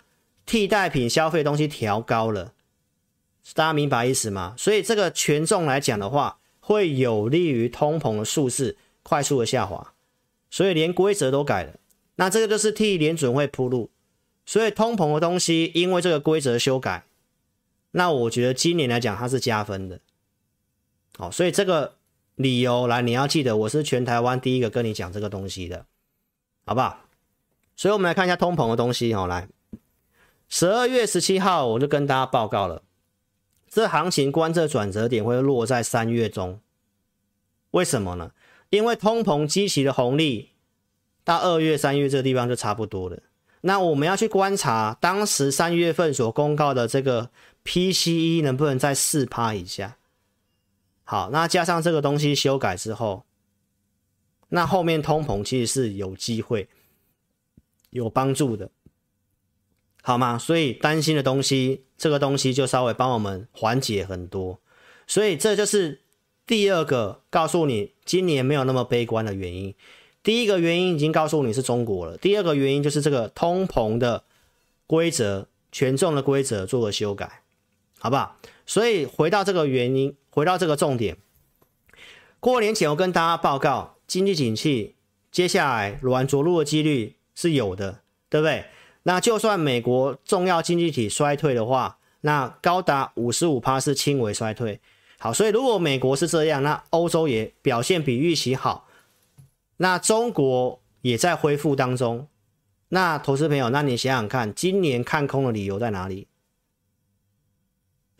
[0.44, 2.52] 替代品消费东西调高了，
[3.54, 4.56] 大家明白意思吗？
[4.58, 9.94] 所以这个权重来讲的话，会有利于通膨的数字快速的下滑，
[10.50, 11.74] 所以连规则都改了。
[12.16, 13.90] 那这个就是替联准会铺路，
[14.44, 17.04] 所以通膨的东西因为这个规则修改。
[17.94, 20.00] 那我觉得今年来讲，它是加分的，
[21.18, 21.96] 好，所以这个
[22.36, 25.84] 理由来，你要记得，我是全台湾第一个跟你讲这个东西的，
[26.64, 27.00] 好不好？
[27.76, 29.46] 所以我们来看一下通膨的东西，好，来，
[30.48, 32.82] 十二月十七号我就跟大家报告了，
[33.68, 36.60] 这行情观测转折点会落在三月中，
[37.72, 38.32] 为什么呢？
[38.70, 40.52] 因为通膨积起的红利
[41.24, 43.18] 到二月、三月这个地方就差不多了，
[43.60, 47.28] 那我们要去观察当时三月份所公告的这个。
[47.64, 49.96] PCE 能不能在四趴以下？
[51.04, 53.24] 好，那加上这个东西修改之后，
[54.48, 56.68] 那后面通膨其实是有机会
[57.90, 58.70] 有帮助的，
[60.02, 60.38] 好吗？
[60.38, 64.58] 所以担心的东西，这个东西就稍微帮我们缓解很多。
[65.06, 66.00] 所以这就是
[66.46, 69.74] 第二个告诉你今年没有那么悲观的原因。
[70.22, 74.24] 第一个原因已经告诉你是中国了，第二个原因就是这个通膨的
[74.86, 77.41] 规则、权重的规则做个修改。
[78.02, 78.36] 好不好？
[78.66, 81.18] 所以回到这个原因，回到这个重点。
[82.40, 84.96] 过年前我跟大家报告，经济景气
[85.30, 88.64] 接下来软着陆的几率是有的，对不对？
[89.04, 94.80] 那就算美国重要经济体衰退的话，那高达五十五趴是轻微衰退。
[95.20, 98.88] 好，所以如果美国是这样，那欧洲也表现比预期好，
[99.76, 102.26] 那中国也在恢复当中。
[102.88, 106.26] 那投资朋友，那你想想看，今年看空的理由在哪里？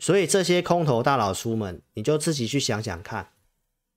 [0.03, 3.29] 所以这些空头大佬叔们，你就自己去想想看，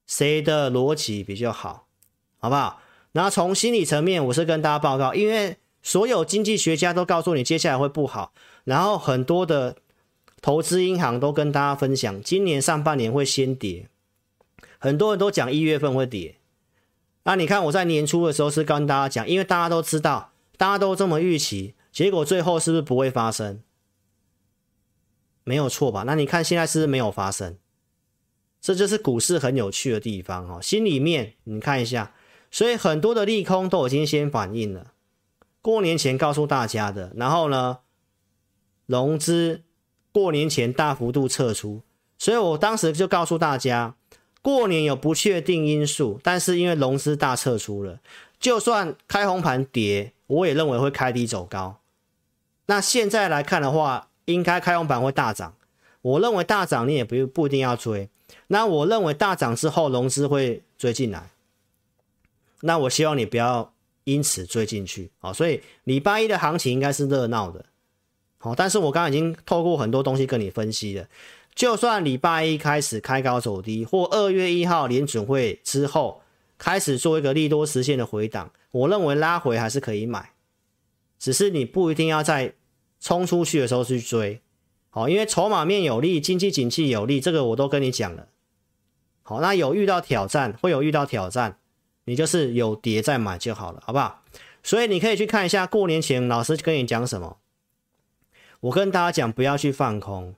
[0.07, 1.89] 谁的逻辑比较好，
[2.39, 2.81] 好不好？
[3.11, 9.79] 那从心理层面，我是跟大家报告，因为所有经济学家都告诉你接下来会不好，然后很多的
[10.41, 13.89] 投资银行都跟大家分享，今年上半年会先跌，
[14.79, 16.37] 很多人都讲一月份会跌。
[17.25, 23.61] 那你看我在年初的时候是跟大家讲，因为大家都知道，大家都这么预期，结果最后是不是不会发生？
[25.47, 26.03] 没有错吧？
[26.05, 27.57] 那你看现在是不是没有发生？
[28.61, 30.61] 这就是股市很有趣的地方哦。
[30.61, 32.13] 心里面你看一下，
[32.51, 34.93] 所以很多的利空都已经先反应了。
[35.63, 37.79] 过年前告诉大家的，然后呢，
[38.87, 39.63] 融资
[40.11, 41.83] 过年前大幅度撤出，
[42.19, 43.95] 所以我当时就告诉大家，
[44.43, 48.01] 过年有不确定因素，但是因为融资大撤出了，
[48.41, 51.79] 就算开红盘跌，我也认为会开低走高。
[52.67, 55.55] 那现在来看的话，应该开红盘会大涨，
[56.03, 58.09] 我认为大涨你也不不一定要追。
[58.49, 61.31] 那我认为大涨之后融资会追进来，
[62.61, 63.73] 那我希望你不要
[64.05, 65.11] 因此追进去。
[65.19, 67.65] 好，所以礼拜一的行情应该是热闹的。
[68.39, 71.09] 好，但是我刚刚已经透过很多东西跟你分析了，
[71.55, 76.23] 就算礼拜一开始开高走低，或二月一号联准会之后
[76.59, 80.31] 开始做一个利多实现的回档，我认为拉回还是可以买，
[81.19, 82.55] 只是你不一定要在
[83.01, 84.41] 冲出去的时候去追。
[84.91, 88.29] 好，因为筹码面有利，经济景气有利，这个我都跟你讲了。
[89.23, 91.59] 好，那有遇到挑战，会有遇到挑战，
[92.05, 94.23] 你就是有跌再买就好了，好不好？
[94.63, 97.37] 所以你可以去看一下过年前老师跟你讲什么。
[98.61, 100.35] 我跟大家讲，不要去放空。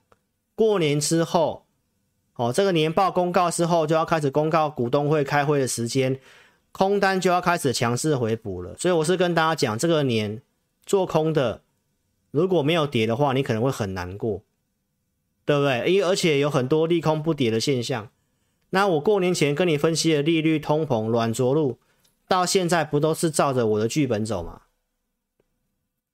[0.55, 1.65] 过年之后，
[2.35, 6.19] 哦，这个年报公告之后就要开始公告股东会开会的时间，
[6.71, 8.75] 空单就要开始强势回补了。
[8.77, 10.41] 所以我是跟大家讲，这个年
[10.85, 11.61] 做空的，
[12.31, 14.43] 如果没有跌的话，你可能会很难过。
[15.45, 15.91] 对不对？
[15.91, 18.11] 因而且有很多利空不跌的现象。
[18.69, 21.79] 那我过年前跟你分析的利率、通膨、软着陆，
[22.27, 24.61] 到现在不都是照着我的剧本走吗？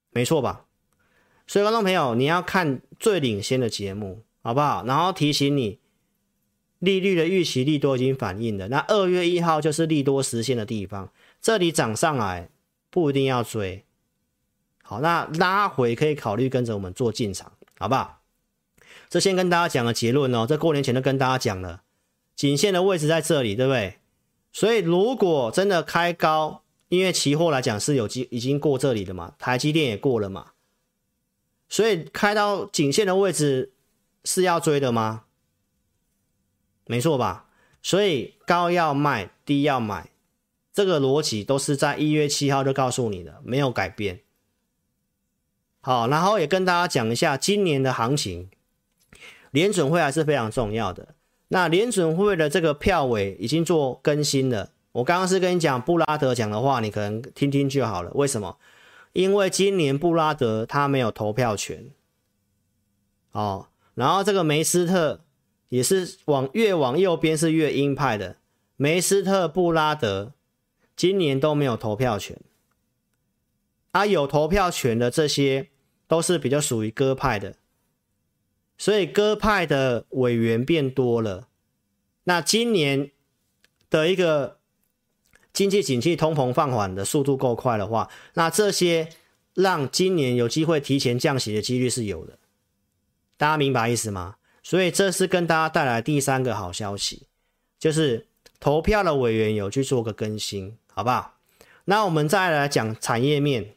[0.08, 0.64] 没错吧？
[1.46, 4.82] 所以观众朋友，你要看最领先的节目，好不好？
[4.86, 5.78] 然后提醒你，
[6.78, 8.68] 利率的预期利多已经反映了。
[8.68, 11.12] 那二月一号就是利多实现的地方，
[11.42, 12.48] 这里涨上来
[12.88, 13.84] 不一定要追。
[14.88, 18.22] 好，那拉回可以考虑跟着我们做进场，好不好？
[19.08, 21.82] 这先跟大家讲个结论哦，这过年前都跟大家讲了，
[22.36, 23.98] 颈线的位置在这里，对不对？
[24.52, 30.52] 所以如果真的开高，因为期货来讲是有机已经过这里的嘛，台积电也过了嘛，
[31.68, 33.72] 所以开到颈线的位置
[34.22, 35.24] 是要追的吗？
[36.86, 37.46] 没错吧？
[37.82, 40.10] 所以高要卖，低要买，
[40.72, 44.20] 这个逻辑都是在一月七号就告诉你的，没有改变。
[45.86, 48.50] 好，然后也跟大家讲一下今年的行情。
[49.52, 51.14] 联准会还是非常重要的。
[51.46, 54.72] 那联准会的这个票委已经做更新了。
[54.90, 58.10] 我刚刚是跟你讲布拉德讲的话，你可能听听就好了。
[58.14, 58.58] 为什么？
[59.12, 61.88] 因为今年布拉德他没有投票权。
[63.30, 65.20] 哦，然后这个梅斯特
[65.68, 68.38] 也是往越往右边是越鹰派的。
[68.74, 70.32] 梅斯特、布拉德
[70.96, 72.36] 今年都没有投票权。
[73.92, 75.68] 啊，有投票权的这些
[76.08, 77.56] 都是比较属于鸽派的。
[78.78, 81.48] 所以鸽派的委员变多了，
[82.24, 83.10] 那今年
[83.88, 84.58] 的一个
[85.52, 89.08] 经济景气、通膨放缓的速度够快的话，那这些
[89.54, 92.38] 让今年有机会提前降息的几率是有的。
[93.38, 94.36] 大家明白意思吗？
[94.62, 97.28] 所以这是跟大家带来第三个好消息，
[97.78, 98.26] 就是
[98.60, 101.38] 投票的委员有去做个更新，好不好？
[101.86, 103.75] 那我们再来讲产业面。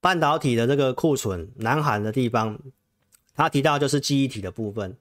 [0.00, 2.58] 半导体的这个库存，南韩的地方，
[3.34, 4.96] 他提到就是记忆体的部分。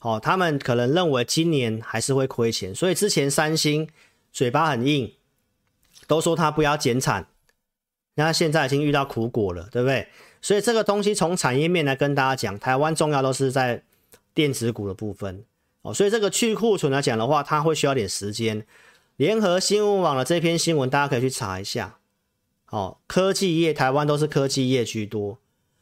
[0.00, 3.88] 哦，他们可能认为今年还是会亏钱，所以之前三星
[4.30, 5.14] 嘴巴很硬，
[6.06, 7.26] 都说他不要减产，
[8.16, 10.08] 那现在已经遇到苦果了，对不对？
[10.42, 13.82] 所以这个东西从产业面来跟大家讲，台湾重要都是在
[14.34, 15.42] 电子股的部分。
[15.80, 18.66] 哦，所以这个去库存来讲的话，它会需要点时间。
[19.16, 21.98] 联合新闻网的这篇新闻，大家可以去查一下。
[22.74, 25.38] 哦，科技业台湾都是科技业居多。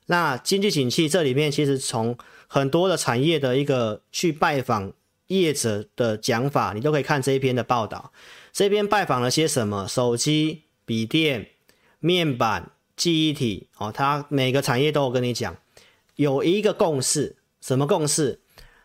[0.09, 4.93] 那经济景气这里面，其实从很多的产业的一个去拜访
[5.29, 8.13] 业者的讲法，你都可以看这一篇的报道。
[8.53, 9.89] 这边拜访了些什么？
[9.89, 11.49] 手机、笔电、
[11.99, 13.69] 面板、记忆体。
[13.79, 15.57] 哦，它每个产业都有跟你讲，
[16.17, 18.41] 有一个共识，什么共识？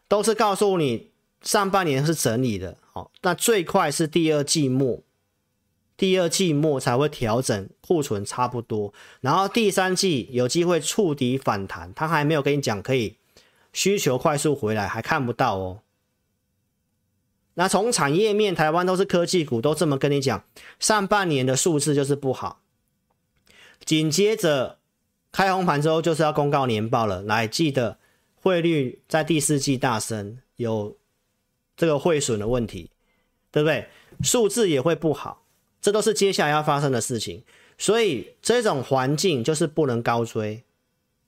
[0.08, 2.78] 都是告诉你上半年是整理的。
[2.94, 5.04] 哦，那最快是第二季末。
[5.98, 13.18] 第二季末才会调整库存差不多，然后第三季有机会触底反弹，他还没有跟你讲可以
[13.74, 15.80] 需求快速回来，还看不到哦。
[17.56, 20.44] 那从产业面，台湾都是科技股，都这么跟你讲，
[20.80, 22.62] 上半年的数字就是不好。
[23.84, 24.78] 紧接着
[25.32, 27.98] 开红盘之后就是要公告年报了，来记得
[28.36, 30.96] 汇率在第四季大升，有
[31.76, 32.92] 这个汇损的问题，
[33.50, 33.88] 对不对？
[34.22, 35.47] 数字也会不好。
[35.88, 37.44] 这都是接下来要发生的事情，
[37.78, 40.62] 所以这种环境就是不能高追。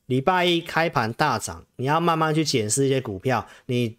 [0.07, 3.47] 礼拜一开盘大涨，你要慢慢去检视一些股票。
[3.67, 3.95] 你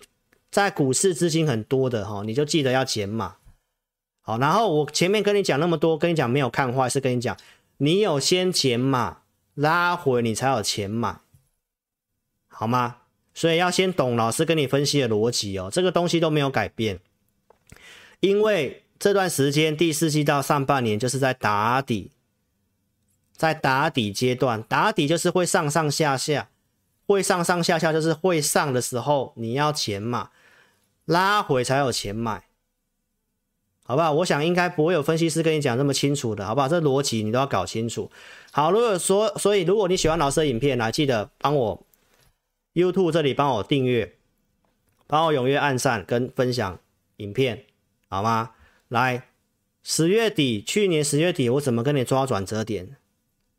[0.50, 3.36] 在股市资金很多的哈，你就记得要减码。
[4.20, 7.34] 好，然后我前面跟你讲那么多，跟你讲没有看坏，是跟你讲
[7.78, 9.22] 你有先减码
[9.54, 11.20] 拉回，你才有钱买，
[12.48, 12.98] 好吗？
[13.32, 17.00] 所以要先懂老师跟你分析的逻辑哦，这个东西都没有改变，
[18.20, 18.84] 因为。
[19.00, 22.12] 这段时间，第四季到上半年就是在打底，
[23.32, 26.50] 在打底阶段，打底就是会上上下下，
[27.06, 30.30] 会上上下下就是会上的时候你要钱嘛，
[31.06, 32.44] 拉回才有钱买。
[33.86, 34.12] 好不好？
[34.12, 36.68] 我想应该不会有分析师跟你讲这么清楚的，好不好？
[36.68, 38.08] 这逻辑你都要搞清楚。
[38.52, 41.86] 好，如果说，所以如果你喜欢老师的影片，来记得帮我
[42.74, 44.14] YouTube 这里帮我订阅，
[45.08, 46.78] 帮我踊跃按赞跟分享
[47.16, 47.64] 影片，
[48.08, 48.50] 好吗？
[48.90, 49.28] 来，
[49.84, 52.96] 十月底，去年十月底我怎么跟你抓转折点，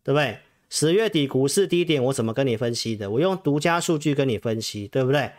[0.04, 0.40] 对不对？
[0.70, 3.10] 十月底股市低点我怎么跟你分析的？
[3.10, 5.32] 我用独家数据跟你分析，对不对？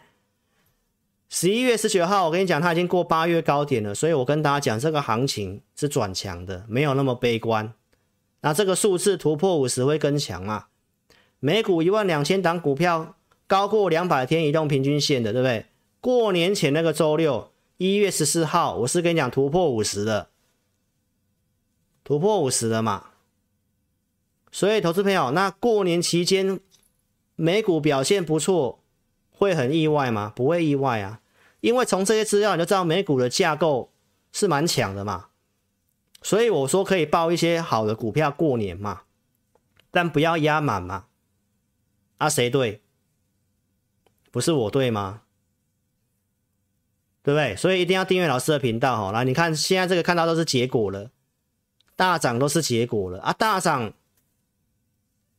[1.29, 7.75] 十一月十九号，我跟你讲，它已经过八月高点了，所以我跟大家讲，这个行情是转强的，没有那么悲观。
[8.41, 10.69] 那这个数字突破五十会更强啊。
[11.39, 13.17] 每股一万两千档股票
[13.47, 15.67] 高过两百天移动平均线的，对不对？
[16.01, 17.52] 过年前那个周六，
[17.83, 20.29] 一月十四号，我是跟你讲突破五十的，
[22.05, 23.07] 突破五十了嘛。
[24.53, 26.61] 所以，投资朋友，那过年期间
[27.35, 28.85] 美股表现不错，
[29.33, 30.33] 会很意外吗？
[30.37, 31.23] 不会意外啊。
[31.61, 33.91] 因为从这些资料你就知道美股的架构
[34.31, 35.31] 是蛮强的嘛，
[36.23, 39.03] 所以我说可以抱一些好的股票过年嘛，
[39.91, 41.07] 但不要压满嘛。
[42.19, 42.81] 啊，谁对？
[44.31, 45.23] 不是我对吗？
[47.23, 47.55] 对不对？
[47.57, 49.13] 所以一定要订阅老师的频道哈。
[49.13, 51.11] 来，你看现在这个看到都是结果了，
[51.95, 53.93] 大涨都是结果了啊，大涨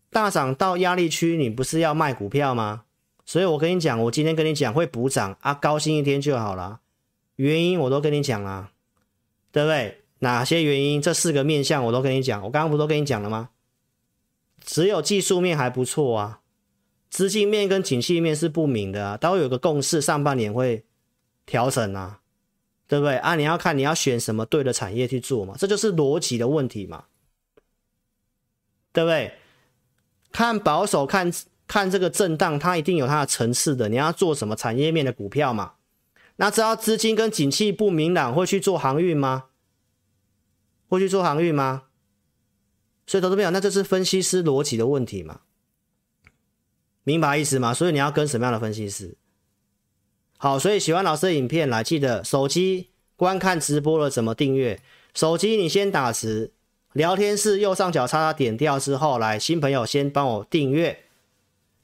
[0.09, 2.83] 大涨到压力区，你不是要卖股票吗？
[3.25, 6.79] 所以我跟你讲，我今天跟你讲会补涨啊，高兴一天就好了。
[7.35, 8.71] 原因我都跟你讲了，
[9.51, 10.03] 对不对？
[10.19, 11.01] 哪些原因？
[11.01, 12.41] 这四个面向我都跟你讲。
[12.43, 13.49] 我刚刚不都跟你讲了吗？
[14.63, 16.39] 只有技术面还不错啊，
[17.09, 20.85] 资金面跟景气面是不明的啊，都有个共识，上半年会
[21.45, 22.21] 调整啊，
[22.87, 23.17] 对不对？
[23.17, 27.05] 啊，你要看你要选什么对的产业去做嘛，这就是逻辑的问题嘛，
[28.91, 29.37] 对不对？
[30.31, 31.31] 看保守看。
[31.65, 33.87] 看这个震荡，它一定有它的层次的。
[33.87, 35.75] 你要做什么产业面的股票嘛？
[36.35, 39.45] 那知道资金跟景气不明朗，会去做航运吗？
[40.89, 41.83] 会去做航运吗？
[43.07, 45.39] 所以投资朋友，那这是分析师逻辑的问题嘛？
[47.05, 47.73] 明白意思吗？
[47.73, 49.15] 所以你要跟什么样的分析师？
[50.43, 54.77] 好，所以喜欢老师的影片，来记得手机观看直播了怎么订阅？
[55.13, 56.51] 手机你先打字，
[56.91, 61.05] 聊天室右上角叉叉点掉之后，来新朋友先帮我订阅。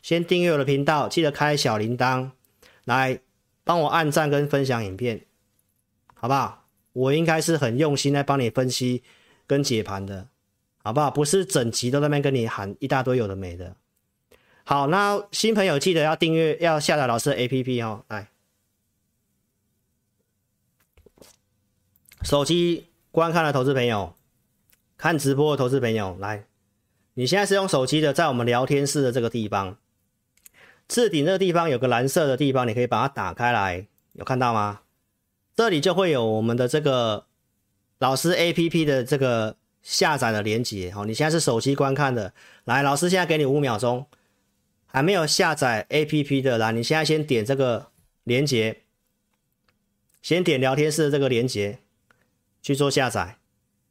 [0.01, 2.31] 先订阅我的频道，记得开小铃铛，
[2.83, 3.21] 来
[3.63, 5.21] 帮我按赞跟分享影片，
[6.13, 6.65] 好不好？
[6.91, 9.03] 我应该是很用心来帮你分析
[9.47, 10.27] 跟解盘的，
[10.83, 11.09] 好不好？
[11.09, 13.77] 不是整集都在那边跟你喊一大堆有的没的。
[14.65, 18.03] 好，那新朋友记得要订阅，要下载老师的 APP 哦。
[18.09, 18.27] 来，
[22.21, 24.13] 手机观看的投资朋友，
[24.97, 26.45] 看直播的投资朋友，来，
[27.13, 29.77] 你现在是用手机的，在我们聊天室的这个地方。
[30.87, 34.81] 置顶这个地方有个蓝色的地方，你可以把它打开来，有看到吗？
[35.55, 37.25] 这里就会有我们的这个
[37.99, 40.91] 老师 APP 的这个下载的连接。
[40.91, 42.33] 好，你现在是手机观看的，
[42.65, 44.07] 来，老师现在给你五秒钟，
[44.87, 47.87] 还没有下载 APP 的，来，你现在先点这个
[48.23, 48.81] 连接，
[50.21, 51.79] 先点聊天室的这个连接
[52.61, 53.37] 去做下载。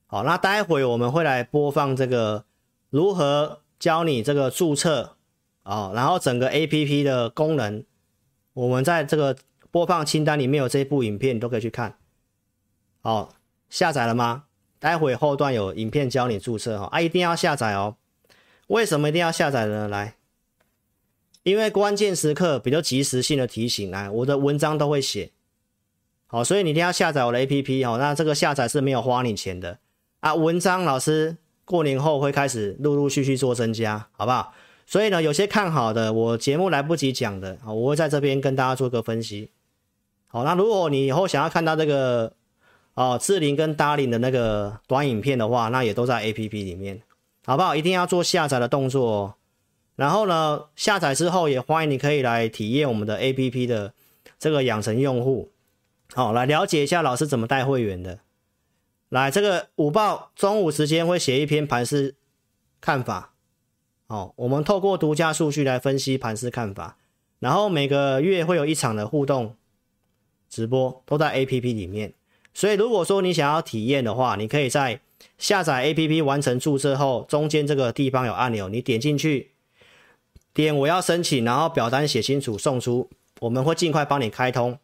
[0.06, 2.44] 好，那待会我们会来播放这个
[2.90, 5.16] 如何教你这个注册。
[5.64, 7.84] 哦，然后整个 APP 的功能，
[8.54, 9.36] 我们在这个
[9.70, 11.98] 播放清单里面有这部影片，你都可以去看。
[13.02, 13.34] 好，
[13.68, 14.44] 下载了吗？
[14.78, 17.96] 待会后段有影片教你注册哈，啊，一定要下载哦。
[18.68, 19.88] 为什么一定要下载呢？
[19.88, 20.14] 来，
[21.42, 25.32] 因为关键时刻比较及时性的提醒，来，我的文章都会写。
[26.30, 27.96] 好，所以你一定要下载我的 APP 哦。
[27.98, 29.78] 那这个下载是没有花你钱的
[30.20, 30.34] 啊。
[30.34, 34.52] 文章老师过年后会开始陆陆续续做增加，好不好？
[34.84, 39.50] 所以呢，有些看好的，我节目来不及讲的啊，我会在这边跟大家做个分析。
[40.26, 42.34] 好，那如果你以后想要看到这个
[42.92, 47.00] 哦，智霖跟达霖的那个短影片的话，那也都在 APP 里面，
[47.46, 47.74] 好不好？
[47.74, 49.34] 一定要做下载的动作哦。
[49.96, 53.94] 然后呢，下载之后也欢迎你可以来体验我们的 APP 的
[54.38, 55.50] 这个养成用户，
[56.14, 58.20] 好，来了解一下老师怎么带会员的。
[59.10, 62.16] 来，这个午报中午时间会写一篇盘势
[62.80, 63.34] 看法。
[64.06, 66.96] 哦，我们透过独家数据来分析盘势看法，
[67.40, 69.54] 然后每个月会有一场的互动
[70.48, 72.14] 直播，都在 APP 里面。
[72.54, 75.00] 所以如果说你想要体验的话，你可以在
[75.36, 79.52] 下载 APP 完成注册后，中间这个地方有按钮，你点进去，
[80.54, 84.78] 点我要申请，然后表单写清楚送出，我们会尽快帮你开通。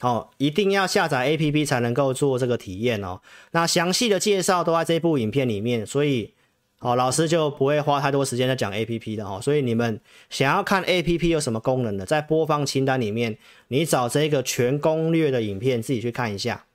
[0.00, 3.20] 哦，一定要下载 APP 才能够做这个体验哦。
[3.52, 6.32] 那详细的介绍都在这部影片里面，所以。
[6.78, 13.38] 好，老师就不会花太多时间在讲 APP 的哦，所以你们想要看 APP 有什么功能的，在播放清单里面，
[13.68, 16.66] 你找这个全攻略的影片自己去看一下，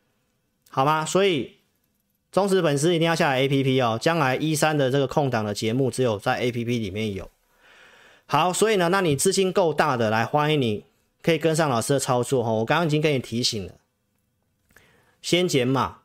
[0.72, 1.06] 好吗？
[1.06, 1.58] 所以
[2.32, 7.30] 忠实粉丝一定要下载 APP 哦，将来一三的这个空档的节目只有在 APP 里面有。
[8.26, 10.84] 好，所以呢，那你资金够大的，来欢迎你
[11.22, 12.52] 可以跟上老师的操作哈。
[12.52, 13.74] 我刚刚已经跟你提醒了，
[15.22, 16.00] 先减码，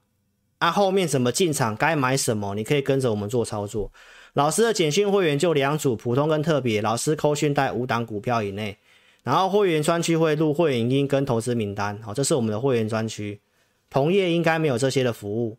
[0.58, 3.92] 啊，后面怎么进场，该买什么，你可以跟着我们做操作。
[4.34, 6.82] 老师的简讯会员就两组，普通跟特别。
[6.82, 8.76] 老师扣讯带五档股票以内，
[9.22, 13.40] 然后会员专区会录会员音跟投资名单，好，这是我们的会员专区。
[13.88, 15.56] 同业应该没有这些的服务，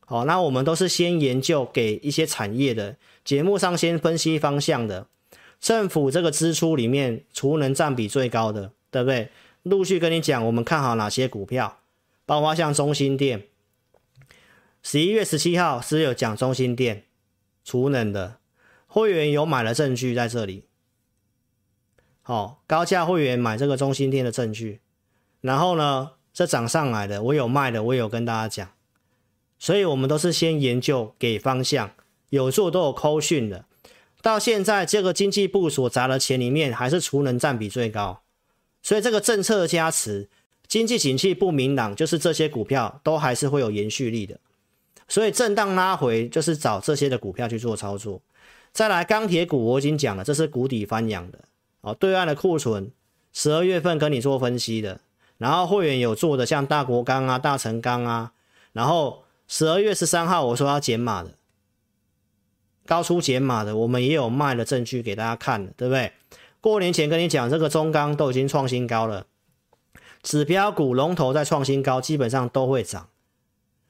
[0.00, 5.06] 好，那我们都是先研究给一些产业的节目上先分析方向的。
[5.60, 8.72] 政府这个支出里面，储能占比最高的，
[9.04, 9.30] 对不对？
[9.64, 11.80] 陆续跟你讲，我们看好哪些股票，
[12.24, 13.46] 包括像中心店。
[14.82, 17.04] 十一月十七号是有讲中心店
[17.64, 18.38] 储能的，
[18.86, 20.64] 会员有买了证据在这里。
[22.22, 24.80] 好，高价会员买这个中心店的证据，
[25.40, 28.70] 然后呢，这涨上来的，我有卖的，我有跟大家讲。
[29.58, 31.90] 所以我们都是先研究给方向，
[32.28, 33.64] 有做都有扣讯的。
[34.22, 38.22] 到现在，这个经济部所砸的钱里面，还是储能占比最高，
[38.86, 40.28] 所以这个政策加持，
[40.68, 44.38] 经济景气不明朗，就是这些股票都还是会有延续力的。
[45.08, 48.22] 所以震荡拉回，就是找这些的股票去做操作。
[48.70, 51.40] 再来钢铁股，我已经讲了，这是谷底翻扬的
[51.80, 51.92] 哦。
[51.94, 52.92] 对岸的库存，
[53.32, 55.00] 十二月份跟你做分析的，
[55.38, 58.34] 然后会员有做的，像大国钢啊、大成钢啊，
[58.72, 61.32] 然后十二月十三号我说要减码的。
[62.86, 66.12] 高出减码的，我们也有卖的证据给大家看的，对不对？
[66.66, 69.28] 过年前跟你讲，这个中钢都已经创新高了，
[70.20, 73.08] 指标股龙头在创新高，基本上都会涨。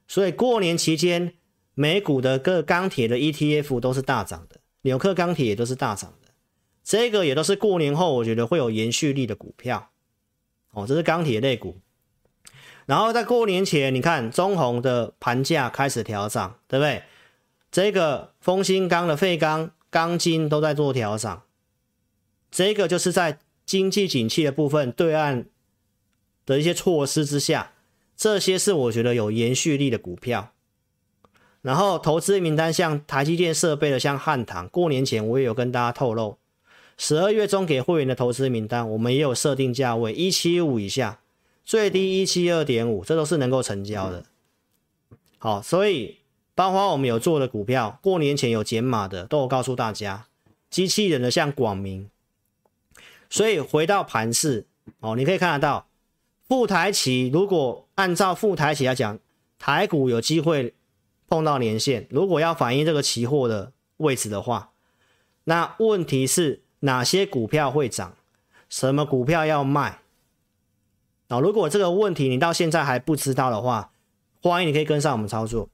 [0.07, 1.33] 所以过年期间，
[1.73, 6.29] 美股的各钢铁的 ETF 都是大涨的，纽克钢铁也都是大涨的。
[6.83, 9.89] 这个也都是过年后我觉得会有延续力的股票。
[10.69, 11.79] 哦，这是钢铁类股。
[12.85, 17.01] 然后在过年前，你看中鸿的盘价开始调涨，对不对？
[17.71, 21.41] 这个丰兴钢的废钢钢筋都在做调涨，
[22.57, 23.37] 这个就是在
[23.67, 25.45] 经济景气的部分，对岸
[26.43, 27.73] 的一些措施之下，
[28.15, 30.53] 这些是我觉得有延续力的股票。
[31.61, 36.39] 然后投资名单像台积电设备的，像汉唐，过年前我也有跟大家透露，
[36.97, 41.19] 十二月中给会员的投资名单，我们也有设定价位一七五以下，
[41.63, 44.25] 最低一七二点五，这都是能够成交的。
[45.37, 46.17] 好，所以。
[46.55, 50.25] 包括我们有做的股票，过年前有减码的，都有告诉大家。
[50.71, 52.09] 机器人的像广明，
[53.29, 54.65] 所以回到盘市
[54.99, 55.87] 哦，你可以看得到，
[56.47, 59.19] 副台期如果按照副台期来讲，
[59.59, 60.73] 台股有机会
[61.27, 62.07] 碰到年线。
[62.09, 64.71] 如果要反映这个期货的位置的话，
[65.45, 68.15] 那问题是哪些股票会涨，
[68.69, 69.99] 什么股票要卖？
[71.27, 73.91] 啊，如果这个问题你到现在还不知道的话，
[74.41, 75.69] 欢迎你可以跟上我们操作。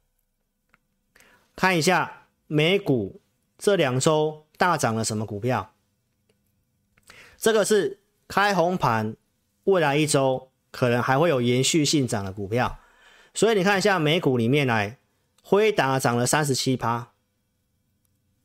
[1.55, 3.21] 看一下美股
[3.57, 5.72] 这两周大涨了什么股票？
[7.43, 9.17] 这个是开红盘，
[9.65, 12.79] 未来一周可能还会有延续性涨的股票。
[13.33, 14.97] 所以你看一下美股里面来，
[15.41, 17.11] 辉达涨了三十七趴。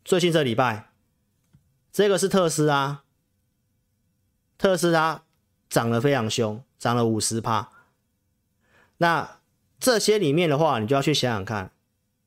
[0.05, 0.91] 最近这礼拜，
[1.93, 3.05] 这个是特斯拉，
[4.59, 5.23] 特斯拉
[5.71, 7.71] 涨得非常凶，涨了五十趴。
[8.97, 9.39] 那
[9.79, 11.71] 这些里面的话，你就要去想想看。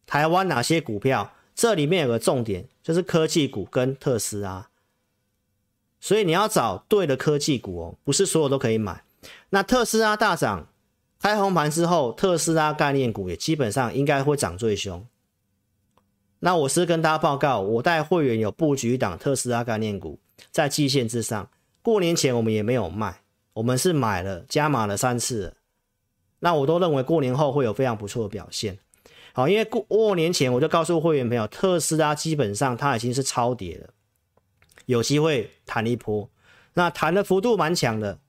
[0.05, 1.33] 台湾哪些股票？
[1.53, 4.69] 这里面有个重点，就是科技股跟特斯拉。
[6.01, 9.03] 所以你要找对的科技股哦，不是所有都可以买。
[9.51, 10.67] 那特斯拉大涨，
[11.21, 15.05] 开红盘之后，特斯拉概念股也基本上应该会涨最凶。
[16.39, 21.47] 那我是跟大家报告，我带会员有布局一档特斯拉概念股，在季线之上。
[21.83, 23.21] 过年前我们也没有卖，
[23.53, 25.53] 我们是买了加码了三次。
[26.39, 28.79] 那我都认为过年后会有非常不错的表现。
[29.33, 33.89] 好，因为过过年前我就告诉会员朋友，特斯拉基本上它已经是超跌了，
[34.91, 36.29] 有机会弹一波，
[36.73, 38.19] 那弹的幅度蛮强的，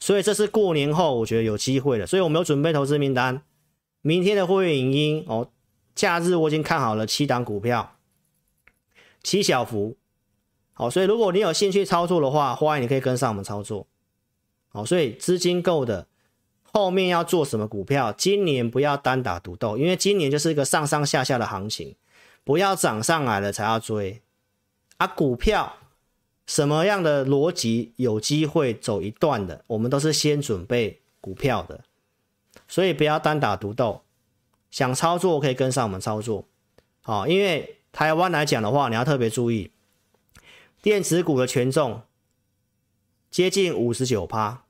[0.00, 3.42] 所以这是过年后我觉得有机会的，所以我们有准备投资名单，
[4.00, 5.50] 明天的会员影音哦，
[5.94, 7.96] 假日我已经看好了七档股票，
[9.22, 9.96] 七小福，
[10.72, 13.86] 好，所以如果你有兴趣操作的话，欢迎你可以跟上我们操作，
[14.68, 16.06] 好，所以资金够的。
[16.72, 18.12] 后面要做什么股票？
[18.12, 21.96] 今年不要单打独斗，因为今年就是一个上上下下的行情，
[22.44, 24.20] 不要涨上来了才要追。
[24.98, 25.76] 啊，股票
[26.46, 31.84] 什么样的逻辑有机会走一段的，我们都是先准备股票的，
[32.66, 34.02] 所以不要单打独斗。
[34.70, 36.46] 想操作可以跟上我们操作，
[37.00, 39.70] 好，因为台湾来讲的话，你要特别注意，
[40.82, 42.02] 电子股的权重
[43.30, 44.64] 接近五十九趴。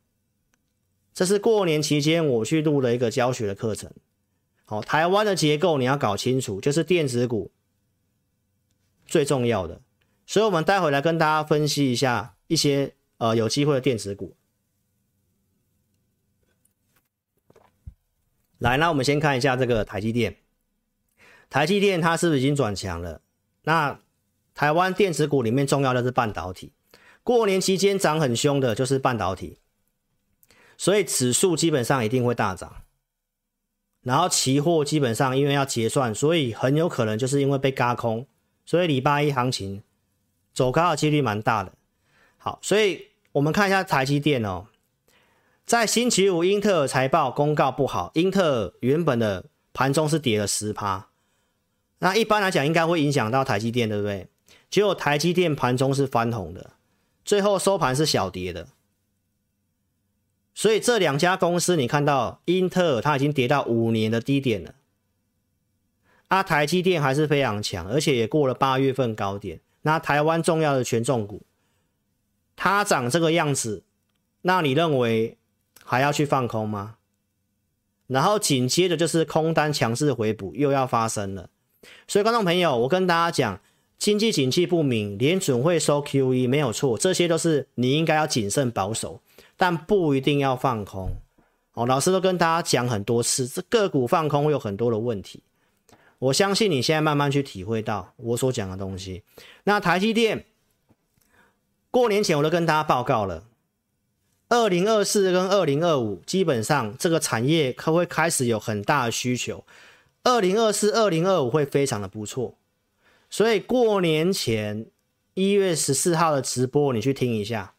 [1.13, 3.91] 这是过年期间我去录了一个教学的课程，
[4.65, 7.51] 好，台湾的结构你要搞清楚，就是电子股
[9.07, 9.81] 最重要的。
[10.27, 14.37] 所以，我们待会来跟大家分析一下一些呃有机会的电子股。
[18.59, 20.37] 来，那我们先看一下这个台积电。
[21.49, 23.21] 台积电它是不是已经转强了？
[23.63, 24.01] 那
[24.55, 26.73] 台湾电子股里面重要的是半导体。
[27.23, 29.59] 过年期间涨很凶的就是半导体，
[30.77, 32.83] 所以指数基本上一定会大涨。
[34.03, 38.27] 然后期货基本上因为要结算，所以很有可能就是因为被轧空，
[38.65, 39.83] 所以礼拜一行情
[40.57, 41.75] 走高的几率蛮大的。
[42.39, 44.69] 好，所以我们看一下台积电哦，
[45.67, 49.45] 在星期五英特尔财报公告不好，英特尔原本的
[49.75, 51.09] 盘中是跌了十趴，
[51.99, 54.29] 那一般来讲应该会影响到台积电，对不对？
[54.71, 56.71] 结果台积电盘中是翻红的，
[57.23, 58.69] 最后收盘是小跌的。
[60.55, 64.75] 所以这两家公司，你看到英特尔它已经跌到五年的低点了，
[66.29, 69.61] 啊，台积电还是非常强，而且也过了八月份高点。
[69.87, 71.43] 那台湾重要的权重股，
[72.57, 73.85] 它长这个样子，
[74.43, 75.39] 那你认为
[75.85, 76.97] 还要去放空吗？
[78.09, 81.51] 然后紧接着就是空单强势回补又要发生了。
[82.09, 83.61] 所以观众朋友，我跟大家讲，
[83.97, 89.23] 经济景气不明，联准会收 QE 没有错，这些都是你应该要谨慎保守。
[89.57, 91.13] 但不一定要放空
[91.75, 95.45] 哦，老师都跟大家讲很多次，这个股放空会有很多的问题。
[96.27, 99.23] 我相信你现在慢慢去体会到我所讲的东西。
[99.65, 100.47] 那台积电
[101.91, 103.45] 过年前我都跟大家报告了，
[104.49, 109.65] 二零二四跟二零二五基本上这个产业可会开始有很大的需求，
[110.25, 112.57] 二零二四、二零二五会非常的不错。
[113.31, 114.87] 所以过年前
[115.35, 117.75] 一月十四号的直播，你去听一下。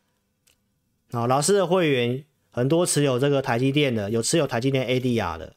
[1.12, 5.56] 好，老师的会员很多持有这个台积电的，有持有台积电 ADR 的，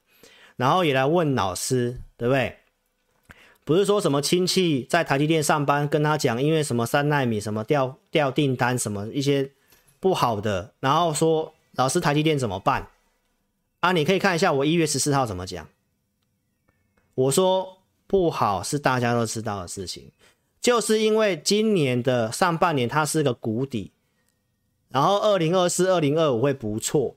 [0.56, 2.56] 然后也来问老师，对不对？
[3.70, 9.52] 不是说什么亲戚在台积电上班，跟他讲，因为什么三奈米什么掉掉订单什么一些
[10.00, 12.88] 不好的，然后说老师台积电怎么办？
[13.78, 15.68] 啊，你可以看一下我一月十四号怎么讲。
[17.14, 20.10] 我说不好是大家都知道的事情，
[20.60, 23.92] 就是因为今年的上半年它是个谷底。
[24.88, 27.14] 然后二零二四、二零二五会不错，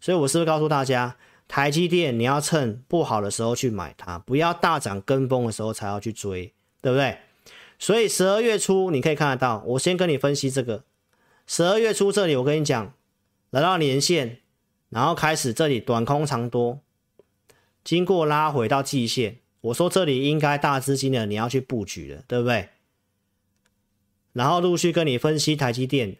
[0.00, 1.18] 所以我是不是告诉大家，
[1.48, 7.18] 台积电你要趁不好的时候去买它，不要大涨跟风的时候才要去追，对不对？
[7.78, 10.84] 所以十二月初你可以看得到，我先跟你分析这个，
[11.46, 12.94] 十二月初这里我跟你讲，
[13.50, 14.38] 来到年线，
[14.88, 16.80] 然后开始这里短空长多，
[17.84, 22.68] 经过拉回到季线，我说这里应该大资金的你要去布局了，对不对？
[24.32, 26.16] 然后陆续跟你分析台积电。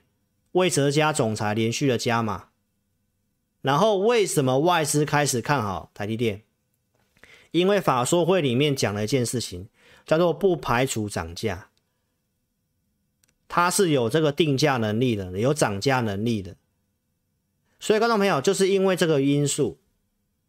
[0.53, 2.49] 魏哲家总裁连续的加码，
[3.63, 6.43] 然后为什么外资开始看好台积电？
[7.51, 9.69] 因为法说会里面讲了一件事情，
[10.05, 11.69] 叫做不排除涨价，
[13.49, 16.57] 它是有这个定价能力的，有涨价能力的。
[17.81, 19.79] 所以观众朋友，就是因为这个因素，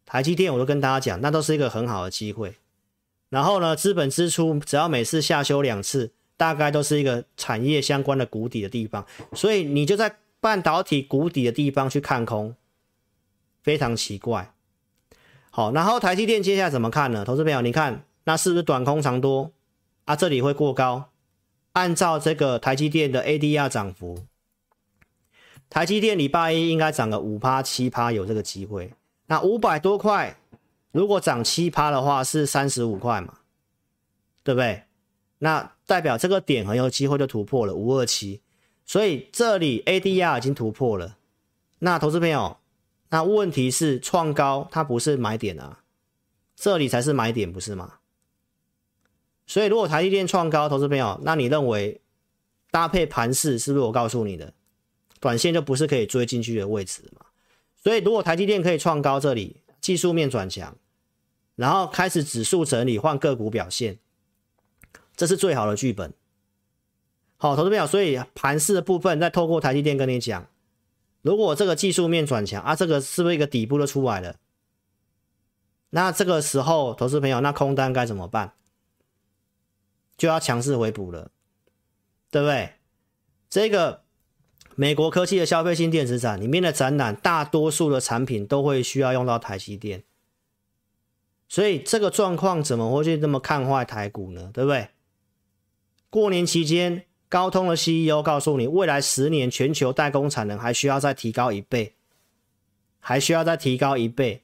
[0.05, 2.55] 台积电我都跟大家讲，那都是一个很好的机会。
[3.30, 6.11] 然后呢，资本支出只要每次下修两次。
[6.36, 12.53] 大概都是一个产业相关的谷底的地方，所以你就在半导体谷底的地方去看空，
[13.64, 14.53] 非常奇怪。
[15.49, 17.26] 好，然后台积电接下来怎么看呢？
[17.26, 19.51] 投资朋友，你看那是不是短空长多
[20.05, 20.16] 啊？
[20.16, 21.09] 这里会过高。
[21.72, 24.26] 按照这个台积电的 ADR 涨幅，
[25.70, 28.93] 台积电礼拜一应该涨个五趴七趴，有这个机会。
[29.26, 30.38] 那五百多块，
[30.91, 33.39] 如果涨七趴的话，是三十五块嘛？
[34.43, 34.84] 对不对？
[35.39, 38.41] 那代表这个点很有机会就突破了五二七，
[38.86, 41.18] 所以这里 ADR 已经突破了。
[41.80, 42.57] 那投资朋友，
[43.14, 45.84] 那问题是创高它不是买点啊，
[46.55, 47.99] 这里才是买点不是吗？
[49.45, 52.01] 所以如果台积电创高，投资朋友，那你认为
[52.72, 54.51] 搭配盘势是不是我告诉你的，
[55.20, 57.28] 短线就不是可以追进去的位置嘛？
[57.84, 60.76] 所以如果台积电可以创高，这里技术面转强，
[61.55, 63.99] 然后开始指数整理换个股表现。
[65.16, 66.11] 这是最好的剧本。
[67.38, 70.47] 好，投资朋友，所以盘势的部分再透过台积电跟你讲，
[71.24, 74.36] 如果这个技术面转强啊，这个是不是一个底部都出来了？
[75.90, 78.54] 那这个时候，投资朋友，那空单该怎么办？
[80.18, 81.32] 就要强势回补了，
[82.30, 82.74] 对不对？
[83.50, 84.04] 这个
[84.76, 90.04] 美国科技的消费性电子展里面的展览，大多数的产品都会需要用到台积电，
[91.48, 94.52] 所以这个状况怎么会去这么看坏台股呢？
[94.54, 94.90] 对不对？
[96.10, 101.96] 过年期间，高通的 CEO 告诉你，未来十年全球代工产能还需要再提高一倍，
[103.00, 104.44] 还需要再提高一倍。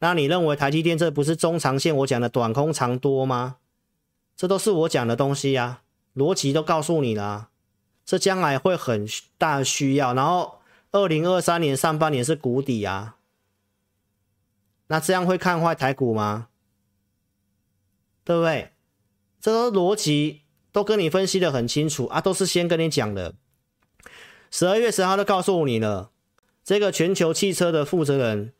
[0.00, 3.56] 那你认为台积电这不是中长线我讲的短空长多吗？
[4.36, 5.82] 这都是我讲的东西呀、啊，
[6.14, 7.48] 逻辑都告诉你了、
[8.04, 9.08] 这将来会很
[9.38, 10.12] 大需要。
[10.12, 10.60] 然后
[10.92, 13.16] 二零二三年上半年是谷底啊，
[14.88, 16.48] 那这样会看坏台股吗？
[18.22, 18.72] 对不对？
[19.40, 20.42] 这都逻辑
[20.74, 23.34] 都跟你分析的很清楚啊，都是先跟你讲的。
[24.50, 26.10] 十二月十号都告诉你了，
[26.64, 28.52] 这个全球汽车的负责人，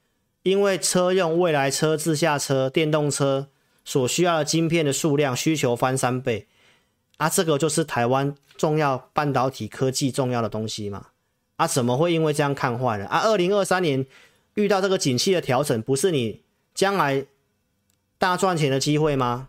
[0.45, 3.49] 因为车用未来车、自驾车、电动车
[3.85, 6.47] 所需要的晶片的数量需求翻三倍
[7.17, 11.09] 啊，这个就是台湾重要半导体科技重要的东西嘛
[11.57, 13.23] 啊，怎么会因为这样看坏了啊？
[13.25, 14.07] 二零二三年
[14.55, 16.43] 遇到这个景气的调整，不是你
[16.73, 17.27] 将来
[18.19, 19.49] 大赚钱的机会吗？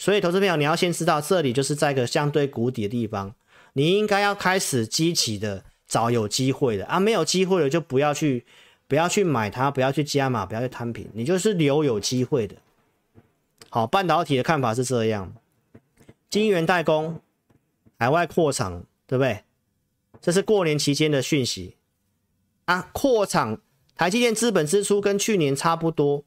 [0.00, 3.34] 所以，投资朋友，你要先知道，这里就是在一个相对谷底的地方，
[3.74, 8.46] 你应该要开始积极的找有机会的啊，没有机会的就不要去，
[8.88, 12.56] 不要去买它，不要去加码，不要去摊平，你就是留有机会的。
[13.68, 15.34] 好，半导体的看法是这样，
[16.30, 17.20] 晶圆代工，
[17.98, 19.44] 海外扩厂，对不对？
[20.22, 21.76] 这是过年期间的讯息
[22.64, 23.60] 啊，扩厂，
[23.94, 26.24] 台积电资本支出跟去年差不多。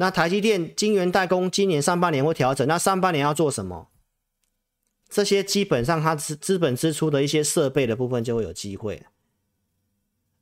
[0.00, 3.88] 那台积电晶圆代工今年上半年会调整，那上半年要做什么？
[5.08, 9.02] 这些基本上它资资本支出的一些设备的部分就会有机会，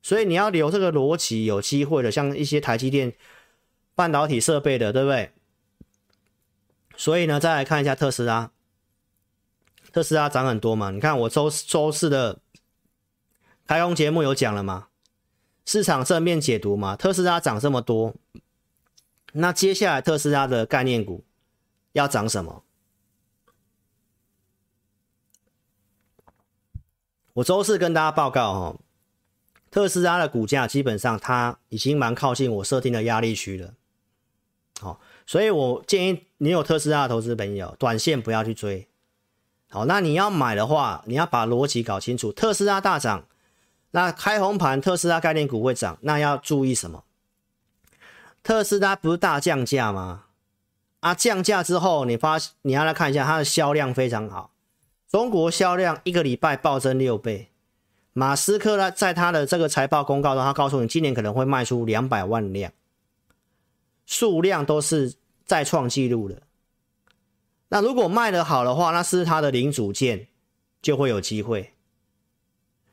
[0.02, 3.14] 所以你要留这个逻辑有机会的，像一些台积电
[3.94, 5.32] 半导体设备的，对不对？
[6.94, 8.50] 所以呢，再来看一下特斯拉，
[9.90, 10.90] 特斯拉涨很多嘛？
[10.90, 12.40] 你看我周周四的
[13.66, 14.88] 开工节目有讲了吗？
[15.64, 16.94] 市场正面解读嘛？
[16.94, 18.14] 特斯拉涨这么多。
[19.38, 21.24] 那接下来特斯拉的概念股
[21.92, 22.64] 要涨什么？
[27.34, 28.80] 我周四跟大家报告哈，
[29.70, 33.74] 特斯拉的股价基本上它已经蛮靠近我设定的压力区了。
[34.80, 38.88] 好，所以我建议你有特斯拉的投资朋友，短线不要去追。
[39.68, 42.32] 好，那你要买的话，你要把逻辑搞清楚。
[42.32, 43.26] 特斯拉大涨，
[43.90, 47.04] 那开红盘，特斯拉概念股会涨，那要注意什么？
[48.46, 50.26] 特斯拉不是大降价吗？
[51.00, 54.52] 啊，降价之后，你发你要来看一下它的销量非常好，
[55.08, 57.50] 中国销量一个礼拜暴增六倍。
[58.12, 62.70] 马斯克呢，在他的这个财报公告中，他告诉你今年可能会卖出两百万辆，
[64.06, 66.42] 数量都是再创纪录的。
[67.70, 70.28] 那如果卖得好的话，那是他的零组件
[70.80, 71.74] 就会有机会。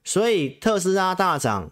[0.03, 1.69] 所以特斯拉大涨。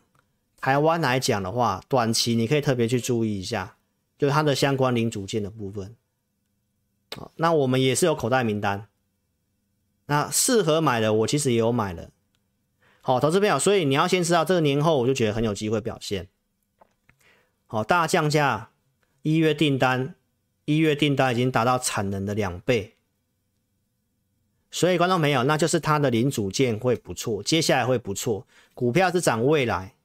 [0.62, 3.76] 台湾来讲的话，短期你可以特别去注意一下，
[4.18, 5.96] 就它的相关零组件的部分。
[7.18, 8.88] 好，那我们也是有口袋名单，
[10.06, 12.12] 那适合买的我其实也有买了。
[13.02, 16.30] 好，投资朋友，所以你要先知道这个年后我就觉得很有机会表现。
[17.66, 18.70] 好，大降价，
[19.24, 20.14] 一月订单，
[20.66, 22.96] 一月订单已经达到产能的两倍，
[24.70, 28.46] 所以观众朋友，那就是它的零组件会不错，接下来会不错，
[28.76, 29.96] 股票是涨未来。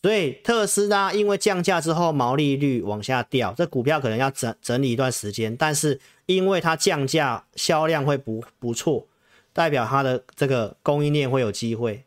[0.00, 5.56] 所以特斯拉因为降价之后毛利率往下掉，这股票可能要整整理一段时间。
[5.56, 9.08] 但是因为它降价，销量会不不错，
[9.52, 12.04] 代表它的这个供应链会有机会，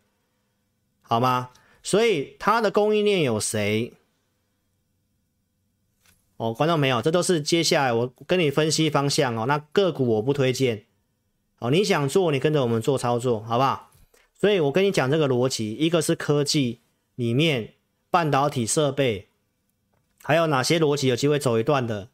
[1.02, 1.50] 好吗？
[1.84, 3.92] 所以它的供应链有谁？
[6.38, 9.46] 哦，观众没有，这都是接下来我跟你分析方向哦。
[9.46, 10.86] 那个股我不推荐
[11.60, 13.92] 哦，你想做你跟着我们做操作，好不好？
[14.40, 16.80] 所以我跟你讲这个逻辑，一个是科技
[17.16, 17.74] 里面。
[18.12, 19.30] 半导体设备
[20.22, 22.10] 还有哪些逻辑有机会走一段的？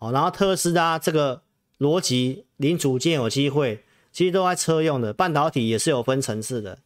[0.00, 1.42] 哦，然后特斯拉这个
[1.78, 6.80] 逻辑零组件有机会，其实都在车用的半导体也是有分层次的。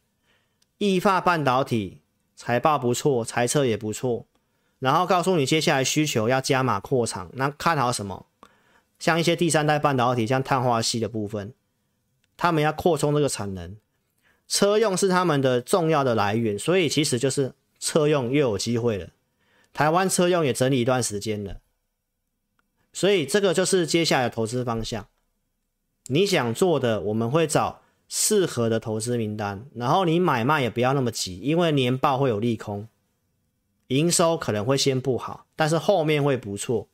[0.77, 2.01] 意法半导体
[2.35, 4.27] 财报不错，财测也不错，
[4.77, 8.27] 然后告诉你接下来需求要加码扩厂，那看好什么？
[8.99, 11.53] 像一些第三代半导体，像碳化矽的部分，
[12.37, 13.75] 他们要扩充这个产能，
[14.47, 17.55] 车用是他们的重要的来源，所以其实就是。
[17.81, 19.09] 车用又有机会了，
[19.73, 21.59] 台湾车用也整理一段时间了，
[22.93, 25.07] 所以这个就是接下来的投资方向。
[26.05, 32.87] 你想做的，我们会找适合的投资名单，然后你买卖也不要那么急，因为年报会有利空，
[33.87, 36.87] 营收可能会先不好，但是后面会不错。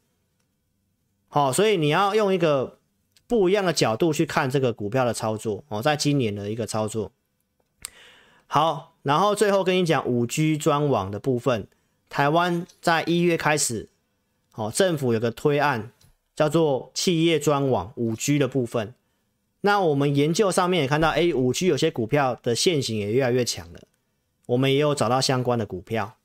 [1.27, 2.79] 好，所以你要用一个
[3.27, 7.11] 不一样的角度去看这个股票的操作哦，在今年的一个操作。
[8.47, 8.95] 好。
[9.03, 11.65] 然后最后跟你讲五 G 专网的部分，
[12.09, 13.87] 台湾在一月开始，
[14.55, 15.93] 哦，政府有个推案
[16.35, 18.93] 叫做企业专网五 G 的部分。
[19.61, 23.79] 那我们研究上面也看到，哎，五 G 有些股票的线型也越来越强了，
[24.45, 26.15] 我们也有找到相关的股票。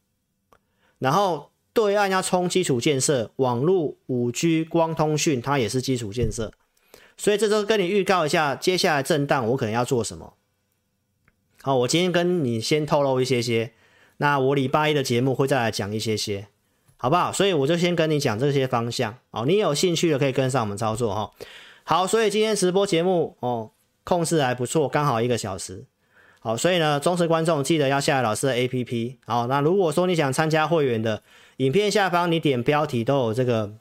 [0.99, 6.53] 然后对岸要冲基础建设，网络、五 G、光通讯，它也是基础建设。
[7.17, 10.35] 所以这周跟你预告一下，接下来震荡我可能要做什么。
[11.65, 13.71] 好，我今天跟你先透露一些些，
[14.17, 16.49] 那我礼拜一的节目会再来讲一些些，
[16.97, 17.33] 好不好？
[17.33, 19.17] 所以我就先跟你讲这些方向。
[19.31, 21.31] 哦，你有兴趣的可以跟上我们操作哈。
[21.85, 23.71] 好，所以今天直播节目哦，
[24.03, 25.85] 控制还不错，刚好一个小时。
[26.41, 29.19] 好，所以呢，忠实观众记得要下载老师的 APP。
[29.25, 31.23] 好，那如果说你想参加会员的，
[31.59, 33.75] 影片下方你点标题都有这个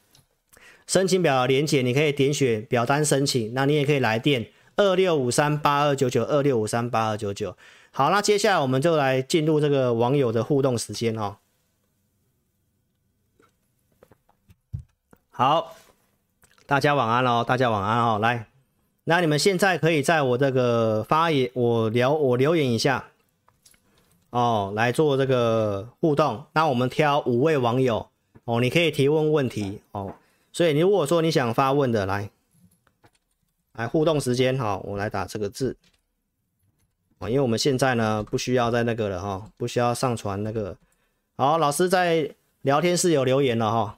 [0.86, 3.55] 申请表的连结，你可以点选表单申请。
[3.55, 4.45] 那你也可以来电
[4.82, 7.55] 二六五三八二九九二六五三八二九九。
[7.91, 11.38] 好，那接下来我们就来进入这个网友的互动时间哦。
[15.29, 15.75] 好，
[16.65, 18.47] 大家晚安哦，大家晚安哦，来。
[19.05, 23.05] 那你们现在可以在我这个发言，我聊我留言一下
[24.29, 26.45] 哦，来做这个互动。
[26.53, 28.07] 那我们挑五位网友
[28.45, 30.13] 哦，你可以提问问题哦。
[30.53, 32.29] 所以你如果说你想发问的，来
[33.74, 35.78] 来互动时间哈，我来打这个字
[37.19, 40.78] 啊，因为我们现在呢不需要在那个了哈，不需要上传那个。
[41.36, 43.97] 好，老师在聊天室有留言了哈，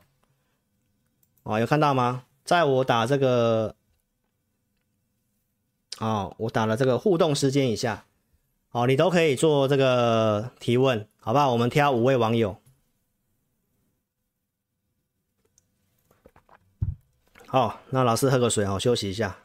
[1.43, 2.25] 哦，有看到吗？
[2.43, 3.75] 在我打这个。
[5.99, 8.05] 哦，我打了这个互动时间以下，
[8.71, 11.51] 哦，你都可以做这个提问，好不好？
[11.51, 12.57] 我们挑五位网友。
[17.47, 19.42] 好，那老师喝个水，好，休息一下。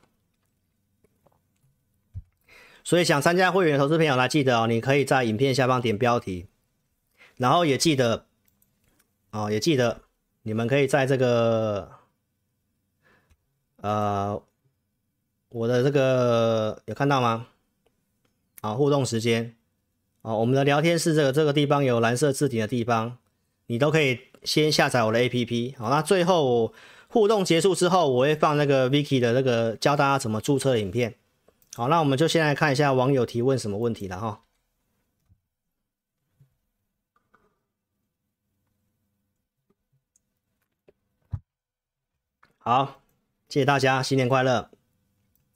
[2.88, 6.46] 所以想参加会员的投资朋友，来记得哦，你可以在影片下方点标题，
[7.36, 8.24] 然后也记得，
[9.30, 10.00] 哦，也记得
[10.44, 11.90] 你们可以在这个，
[13.82, 14.42] 呃。
[15.50, 17.48] 我的这个有看到吗？
[18.62, 19.54] 啊，互动时间，
[20.22, 23.18] 啊，我们的聊天室这个这个地方有蓝色字体的地方，
[23.66, 25.76] 你都可以先下载我的 APP。
[25.76, 26.72] 好，那最后
[27.08, 31.14] 互动结束之后，我会放那个 Vicky 的那个教大家怎么注册的影片。
[31.78, 34.42] 好，那我们就先来看一下网友提问什么问题了哈。
[42.58, 43.00] 好，
[43.48, 44.72] 谢谢大家，新年快乐。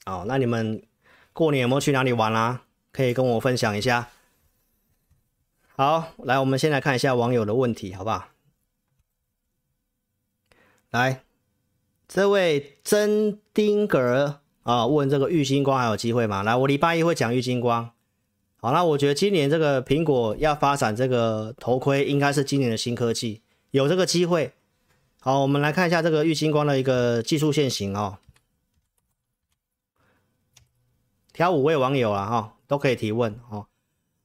[0.06, 0.86] 哦，那你们
[1.32, 2.66] 过年有没有去哪里玩啊？
[2.92, 4.08] 可以跟我分享一下。
[5.74, 8.28] 好，来，我们先来看一下网友的问题，好不好？
[10.90, 11.24] 来，
[12.06, 16.42] 这位真丁格啊，问这个玉晶光还有机会吗？
[16.42, 17.90] 来，我礼拜一会讲玉晶光。
[18.56, 23.42] 好，那我觉得今年这个苹果要发展这个头盔，应该是今年的新科技，
[23.72, 24.52] 有这个机会。
[25.20, 28.18] 好，我们来看一下这个玉晶光的一个技术线型哦。
[31.32, 33.66] 挑五位网友啊，哈，都可以提问哦。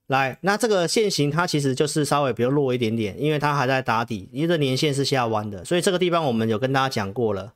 [0.06, 7.54] 来，那这个线型它其实就是稍微比较弱一点点，因为它还在打底，因为这年线是下弯的，所以这个地方我们有跟大家讲过了，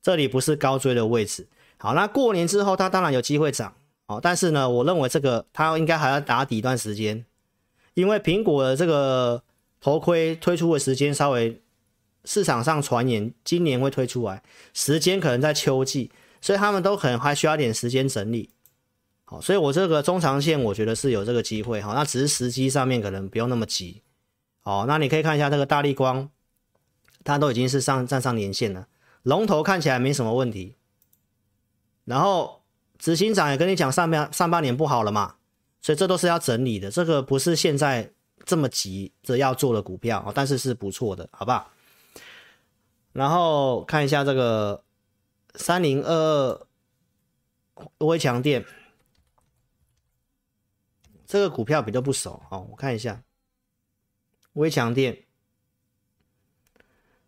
[0.00, 1.48] 这里不是高追的位置。
[1.82, 3.74] 好，那过年之后它当然有机会涨
[4.06, 7.24] 哦，但是呢，我认为这个它应该还要打底一段时间，
[7.94, 9.42] 因为苹果的这个
[9.80, 11.60] 头盔推出的时间稍微
[12.24, 18.50] 市场上传言今年会推出来，时间可能在秋季，所以他们都可能还需要点时间整理。
[19.24, 21.94] 好所以，我这个中长线，我觉得是有这个机会哈。
[21.94, 24.02] 那只是时机上面可能不用那么急。
[24.62, 26.30] 哦，那你可以看一下这个大立光，
[27.24, 28.86] 它都已经是上站上年线了，
[29.24, 30.76] 龙头看起来没什么问题。
[32.04, 32.62] 然后
[32.98, 35.36] 执行长也跟你讲上半上半年不好了嘛，
[35.80, 36.90] 所以这都是要整理的。
[36.90, 38.12] 这个不是现在
[38.44, 41.70] 这么急着要做的股票，但是是不错的，好不好？
[43.12, 44.84] 然后看一下这个
[45.54, 46.66] 三零二
[47.98, 48.64] 二微强电。
[51.24, 53.22] 这个股票比较不熟哦，我看一下，
[54.52, 55.24] 微强电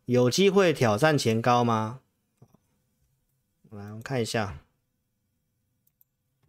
[0.04, 2.00] 有机会挑战前高吗？
[3.70, 4.60] 来，我们看一下，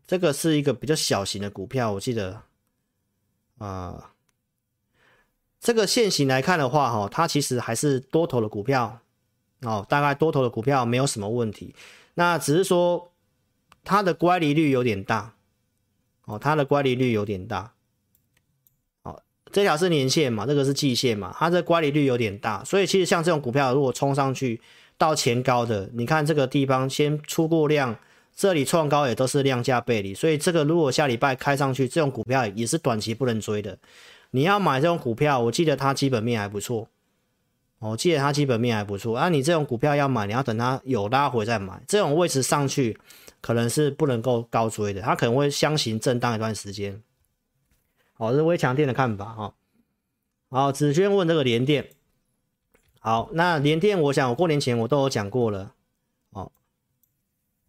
[0.08, 2.43] 这个是一个比较小型的股票，我记得
[3.58, 4.12] 啊、
[5.60, 8.99] 这个线型来看的话，哈，它其实还是多头的股票
[9.62, 11.74] 哦，大概多头的股票没有什么问题，
[12.16, 13.12] 那只是说
[13.84, 15.34] 它的乖离率有点大。
[16.26, 17.74] 哦，它的乖离率有点大。
[19.03, 24.60] 哦，这条是年线嘛，这个是季线嘛，它这乖离率有点大，所以其实像这种股票，如果冲上去
[24.97, 27.95] 到前高的，你看这个地方先出过量，
[28.36, 33.78] 这里创高也都是量价背离，所以这个如果下礼拜开上去，这种股票也是短期不能追的。
[34.32, 36.90] 你要买这种股票，我记得它基本面还不错。
[37.80, 43.00] 我、哦、记得它基本面还不错，啊，你这种股票要买，你要等它有拉回再买，这种位置上去。
[43.42, 47.00] 可能是不能够高追的，它可能会箱型震荡一段时间。
[48.14, 49.54] 好，这是微强电的看法哈。
[50.50, 51.90] 好，紫萱问这个联电，
[53.00, 55.74] 好，那联电，我想我过年前我都有讲过了。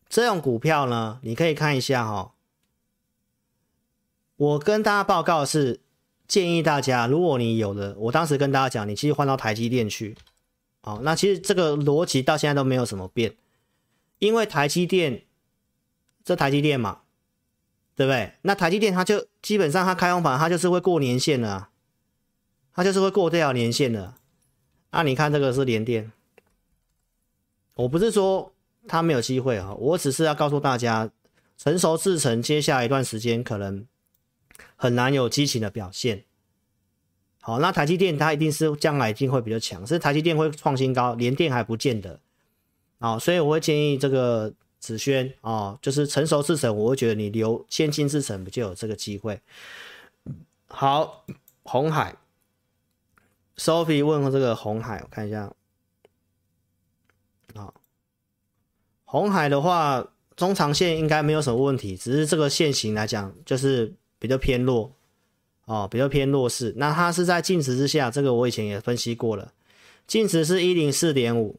[0.09, 2.33] 这种股票呢，你可以看一下哈、哦。
[4.37, 5.81] 我跟大家报告是
[6.29, 10.17] 建议大家，如果你有的，我当时跟大家讲，你其实换到台积电去。
[10.83, 13.35] 哦，那其实这个逻辑到现在都没有什么变，
[14.21, 15.25] 因为台积电，
[16.25, 17.01] 这台积电嘛，
[17.97, 18.35] 对不对？
[18.43, 21.67] 那台积电它就基本上它开放盘，它就是会过年线的、
[22.73, 24.15] 它就是会过这条年线的。
[24.93, 26.13] 那、啊、你看这个是联电，
[27.75, 28.53] 我不是说
[28.89, 31.11] 他没有机会啊，我只是要告诉大家，
[31.57, 33.87] 成熟制成接下来一段时间可能
[34.77, 36.25] 很难有激情的表现。
[37.41, 42.19] 好，那台积电它一定是将来一定会比较强，是台积电会创新高，联电还不见得。
[42.99, 49.41] 啊，所以我会建议这个子轩啊，就是成熟制成，我会觉得你留先进制成不就有这个机会。
[50.69, 51.25] 好，
[51.63, 52.17] 红海
[53.57, 55.53] ，Sophie 问这个红海，我看一下。
[59.17, 60.07] 红海的话，
[60.37, 64.93] 中长线应该没有什么问题，只是这个线型来讲，就是比较偏弱。
[65.65, 69.53] 哦，比较偏弱势，那它是在净值之下，这个我以前也分析过了，
[70.07, 71.59] 净值是一零四点五，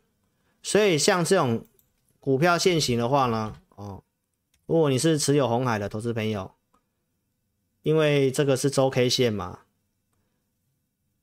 [0.63, 1.65] 所以像这种
[2.21, 4.01] 股票线型的话呢，哦，
[4.65, 6.51] 如果你是持有红海的投资朋友，
[7.81, 9.59] 因为这个是周 K 线嘛，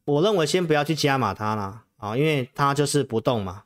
[0.05, 3.64] 我认为先不要去加码它啦，啊、因为它就是不动嘛。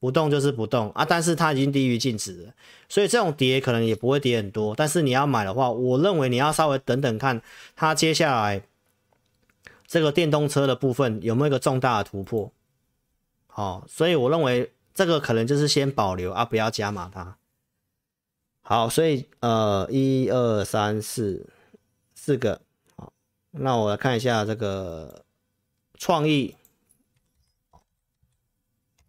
[0.00, 2.54] 不动就是不动啊，但是它已经低于净值了，
[2.88, 4.74] 所以这种跌可能也不会跌很多。
[4.76, 7.42] 但是你要买的话，我认为你要稍微等等看
[7.74, 8.62] 它接下来
[9.86, 12.52] 这个电动车的部分有没有一个重大的突破。
[13.46, 17.36] 好，所以我认为这个可能就是先保留啊，不要加码它。
[18.60, 21.50] 好，所以呃，一二三四
[22.14, 22.60] 四个，
[22.94, 23.12] 好，
[23.50, 25.24] 那我来看一下这个
[25.94, 26.54] 创意，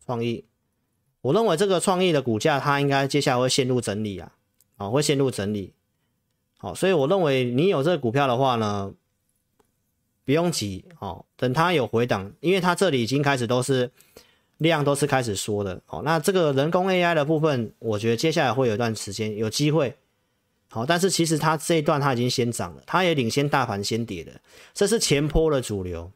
[0.04, 0.49] 创意。
[1.22, 4.32] 我认为这个创意的股价，它应该接下来会陷入整理啊，
[4.78, 5.74] 啊，会陷入整理。
[6.58, 8.94] 好，所以我认为你有这个股票的话呢，
[10.26, 13.92] 不用急哦，等它有回档，因为它这里已经开始都是
[14.58, 15.82] 量都是开始缩的。
[15.88, 19.96] 哦，那这个人工 AI 的部分，我觉得接下来会有一段时间有机会。
[20.70, 24.34] 好，但是其实它这一段它已经先涨了，它也领先大盘先跌了，
[24.74, 26.12] 这是前坡的主流。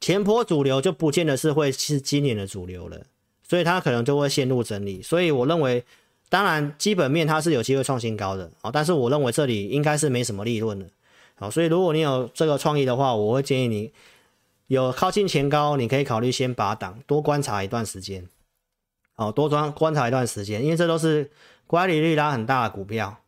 [0.00, 3.06] 前坡主流就不见得是会是今年的主流了。
[3.52, 5.84] 所以它可能就会陷入整理，所以我认为，
[6.30, 10.86] 当然基本面它是有机会创新高的啊，但是我认为这里应该是没什么利润的，
[11.34, 13.92] 好，所以如果你有这个创意的话，我会建议你
[14.68, 18.26] 有靠近前高，你可以考虑先拔档，多观察一段时间，
[19.16, 21.30] 好，多观观察一段时间，因为这都是
[21.66, 23.18] 乖离率拉很大的股票，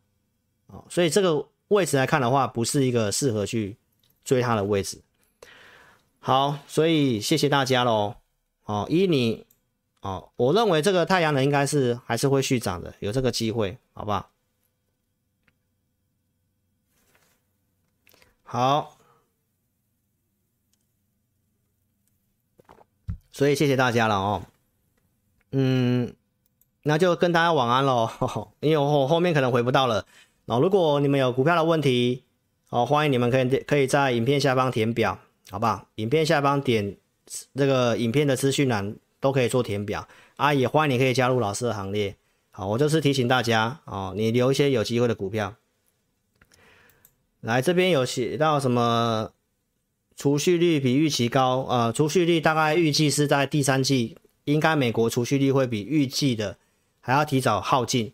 [0.65, 3.77] 啊，所以这个位置来看的话，不是一个适合去
[4.23, 4.99] 追它的位置。
[6.19, 8.15] 好，所以谢谢大家喽，
[8.63, 9.45] 哦，依你。
[10.05, 14.29] 哦，我认为这个太阳能应该是还是会续涨的，有这个机会，好不好？
[18.43, 18.97] 好，
[23.31, 24.43] 所以谢谢大家了哦。
[25.49, 26.13] 嗯，
[26.83, 28.07] 那就跟大家晚安喽，
[28.61, 30.05] 因为我后面可能回不到了。
[30.45, 32.23] 哦，如果你们有股票的问题，
[32.69, 35.17] 哦，欢迎你们可以可以在影片下方填表，
[35.49, 35.87] 好不好？
[35.95, 36.95] 影片下方点
[37.55, 38.95] 这个影片的资讯栏。
[39.25, 42.15] 都可以做填表啊，也欢迎你可以加入老师的行列。
[42.51, 45.55] 好，我就是提醒大家哦，你留一些有机会的股票。
[47.41, 49.31] 来这边有写到什么
[50.15, 56.57] 储蓄率比预期高，呃，储蓄率大概预计是在第三季，应该美国储蓄率会比预计的
[57.01, 58.13] 还要提早耗尽，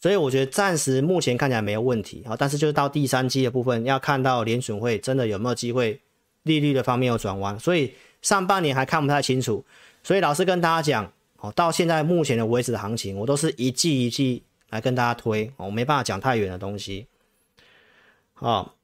[0.00, 6.00] 所以我觉得暂时目前看起来没有问题啊，但是就是到第三季的部分，要看到联准会真的有没有机会
[6.44, 9.64] 利率的方面有转弯，所以上半年还看不太清楚。
[10.04, 17.08] 所以老师跟大家讲，哦，到现在目前的为止的行情，我都是一季一季来跟大家推，我没办法讲太远的东西。
[18.34, 18.74] 好，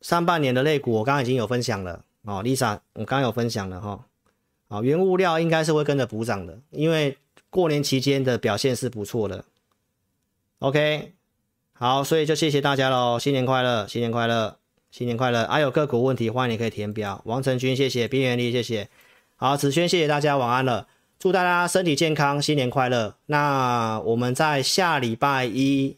[0.00, 4.06] 上半年的类股我刚刚已经有分享了，哦，Lisa，我刚刚有分享了哈，
[4.66, 7.16] 啊，原物料应该是会跟着补涨的，因为
[7.50, 9.44] 过年期间的表现是不错的。
[10.58, 11.12] OK，
[11.74, 14.58] 好，所以就谢谢大家喽，新年快乐，新年快乐。
[14.94, 15.44] 新年快乐！
[15.48, 17.20] 还、啊、有个股问题，欢迎你可以填表。
[17.24, 18.88] 王成军，谢谢；边缘力，谢谢。
[19.34, 20.86] 好，子轩，谢谢大家，晚安了。
[21.18, 23.16] 祝大家身体健康，新年快乐。
[23.26, 25.96] 那我们在下礼拜一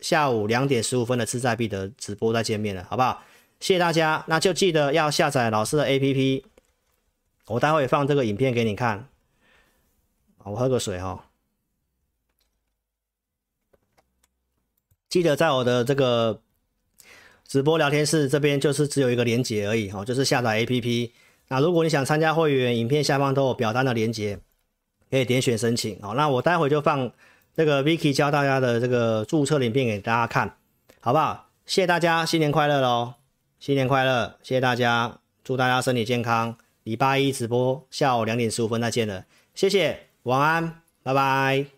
[0.00, 3.22] 下午两点十五分的志在必得直播再见面了，好不好？
[3.60, 6.44] 谢谢大家，那就记得要下载老师的 APP。
[7.46, 9.08] 我待会放这个影片给你看。
[10.44, 11.24] 我喝个水哈。
[15.08, 16.42] 记得在我的这个。
[17.48, 21.10] 直播聊天室这边就是只有一个连接而已哈，就是下载 APP，
[21.48, 24.38] 那如果你想参加会员，影片下方都有表单的连接，
[25.10, 25.98] 可以点选申请。
[26.02, 27.10] 好，那我待会就放
[27.56, 30.56] 这个 Vicky 教大家的这个注册影片给大家看，
[31.00, 31.48] 好不好？
[31.64, 33.14] 谢谢大家，新年快乐喽！
[33.58, 36.54] 新年快乐，谢谢大家，祝大家身体健康。
[36.84, 41.77] 礼拜一直播下午两点十五分再见了，谢谢，晚安，拜拜。